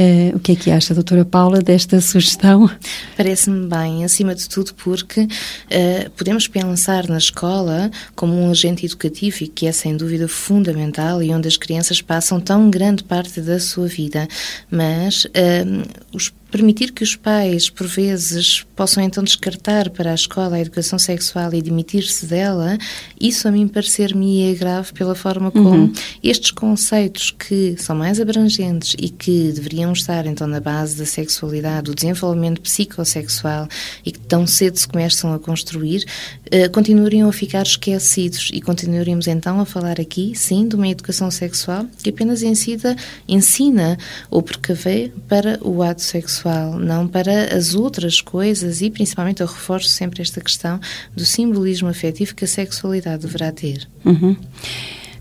Uh, 0.00 0.34
o 0.34 0.40
que 0.40 0.52
é 0.52 0.56
que 0.56 0.70
acha, 0.70 0.94
doutora 0.94 1.26
Paula, 1.26 1.60
desta 1.60 2.00
sugestão? 2.00 2.70
Parece-me 3.18 3.68
bem, 3.68 4.02
acima 4.02 4.34
de 4.34 4.48
tudo 4.48 4.72
porque 4.72 5.24
uh, 5.24 6.10
podemos 6.16 6.48
pensar 6.48 7.06
na 7.06 7.18
escola 7.18 7.90
como 8.14 8.32
um 8.32 8.50
agente 8.50 8.86
educativo 8.86 9.36
e 9.42 9.48
que 9.48 9.66
é 9.66 9.72
sem 9.72 9.98
dúvida 9.98 10.26
fundamental 10.26 11.22
e 11.22 11.30
onde 11.34 11.48
as 11.48 11.58
crianças 11.58 12.00
passam 12.00 12.40
tão 12.40 12.70
grande 12.70 13.04
parte 13.04 13.42
da 13.42 13.60
sua 13.60 13.86
vida, 13.88 14.26
mas 14.70 15.26
uh, 15.26 15.86
os 16.14 16.32
Permitir 16.50 16.90
que 16.90 17.04
os 17.04 17.14
pais, 17.14 17.70
por 17.70 17.86
vezes, 17.86 18.66
possam 18.74 19.02
então 19.04 19.22
descartar 19.22 19.88
para 19.90 20.10
a 20.10 20.14
escola 20.14 20.56
a 20.56 20.60
educação 20.60 20.98
sexual 20.98 21.54
e 21.54 21.62
demitir-se 21.62 22.26
dela, 22.26 22.76
isso 23.20 23.46
a 23.46 23.52
mim 23.52 23.68
parecer-me 23.68 24.50
é 24.50 24.54
grave 24.54 24.92
pela 24.92 25.14
forma 25.14 25.52
como 25.52 25.68
uhum. 25.68 25.92
estes 26.22 26.50
conceitos 26.50 27.30
que 27.30 27.76
são 27.78 27.94
mais 27.94 28.20
abrangentes 28.20 28.96
e 28.98 29.10
que 29.10 29.52
deveriam 29.52 29.92
estar 29.92 30.26
então 30.26 30.48
na 30.48 30.58
base 30.58 30.96
da 30.96 31.06
sexualidade, 31.06 31.84
do 31.84 31.94
desenvolvimento 31.94 32.60
psicossexual 32.60 33.68
e 34.04 34.10
que 34.10 34.18
tão 34.18 34.44
cedo 34.44 34.76
se 34.76 34.88
começam 34.88 35.32
a 35.32 35.38
construir, 35.38 36.04
uh, 36.46 36.70
continuariam 36.72 37.28
a 37.28 37.32
ficar 37.32 37.62
esquecidos 37.62 38.50
e 38.52 38.60
continuaríamos 38.60 39.28
então 39.28 39.60
a 39.60 39.64
falar 39.64 40.00
aqui, 40.00 40.32
sim, 40.34 40.66
de 40.66 40.74
uma 40.74 40.88
educação 40.88 41.30
sexual 41.30 41.86
que 42.02 42.10
apenas 42.10 42.42
ensina, 42.42 42.96
ensina 43.28 43.96
ou 44.28 44.42
precavê 44.42 45.12
para 45.28 45.60
o 45.62 45.82
ato 45.82 46.02
sexual 46.02 46.39
não 46.78 47.06
para 47.06 47.54
as 47.54 47.74
outras 47.74 48.20
coisas 48.20 48.80
e 48.80 48.90
principalmente 48.90 49.40
eu 49.40 49.46
reforço 49.46 49.88
sempre 49.88 50.22
esta 50.22 50.40
questão 50.40 50.80
do 51.14 51.24
simbolismo 51.24 51.88
afetivo 51.88 52.34
que 52.34 52.44
a 52.44 52.48
sexualidade 52.48 53.22
deverá 53.22 53.52
ter. 53.52 53.88
Uhum. 54.04 54.36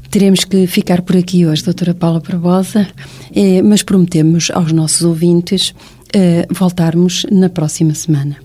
Teremos 0.09 0.43
que 0.43 0.65
ficar 0.65 1.03
por 1.03 1.15
aqui 1.15 1.45
hoje, 1.45 1.63
doutora 1.63 1.93
Paula 1.93 2.19
Barbosa, 2.19 2.87
eh, 3.35 3.61
mas 3.61 3.83
prometemos 3.83 4.49
aos 4.51 4.71
nossos 4.71 5.03
ouvintes 5.03 5.75
eh, 6.13 6.47
voltarmos 6.49 7.25
na 7.31 7.47
próxima 7.47 7.93
semana. 7.93 8.37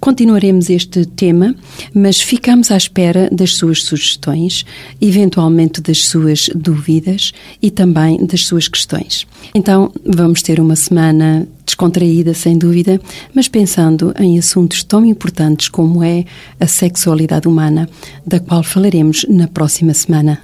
Continuaremos 0.00 0.70
este 0.70 1.04
tema, 1.04 1.54
mas 1.94 2.20
ficamos 2.20 2.70
à 2.70 2.76
espera 2.76 3.28
das 3.30 3.54
suas 3.54 3.82
sugestões, 3.82 4.64
eventualmente 5.00 5.80
das 5.80 6.04
suas 6.04 6.48
dúvidas 6.54 7.32
e 7.60 7.70
também 7.70 8.24
das 8.24 8.46
suas 8.46 8.68
questões. 8.68 9.26
Então, 9.54 9.92
vamos 10.04 10.42
ter 10.42 10.60
uma 10.60 10.76
semana 10.76 11.46
descontraída, 11.64 12.34
sem 12.34 12.58
dúvida, 12.58 13.00
mas 13.34 13.48
pensando 13.48 14.12
em 14.18 14.38
assuntos 14.38 14.82
tão 14.82 15.04
importantes 15.04 15.68
como 15.68 16.02
é 16.02 16.24
a 16.58 16.66
sexualidade 16.66 17.48
humana, 17.48 17.88
da 18.26 18.40
qual 18.40 18.62
falaremos 18.62 19.24
na 19.28 19.48
próxima 19.48 19.94
semana. 19.94 20.40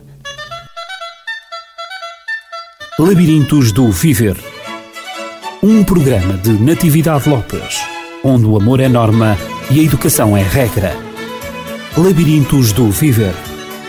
Labirintos 2.99 3.71
do 3.73 3.91
Viver 3.93 4.37
um 5.63 5.83
programa 5.83 6.35
de 6.35 6.53
Natividade 6.53 7.29
Lopes 7.29 7.98
onde 8.23 8.47
o 8.47 8.57
amor 8.57 8.81
é 8.81 8.89
norma 8.89 9.37
e 9.71 9.81
a 9.81 9.83
educação 9.83 10.37
é 10.37 10.43
regra. 10.43 10.97
Labirintos 11.97 12.73
do 12.73 12.91
Viver. 12.91 13.35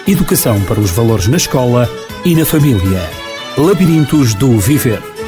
Educação 0.07 0.59
para 0.61 0.79
os 0.79 0.91
valores 0.91 1.27
na 1.27 1.37
escola 1.37 1.89
e 2.25 2.35
na 2.35 2.45
família. 2.45 3.09
Labirintos 3.57 4.33
do 4.33 4.59
Viver. 4.59 5.18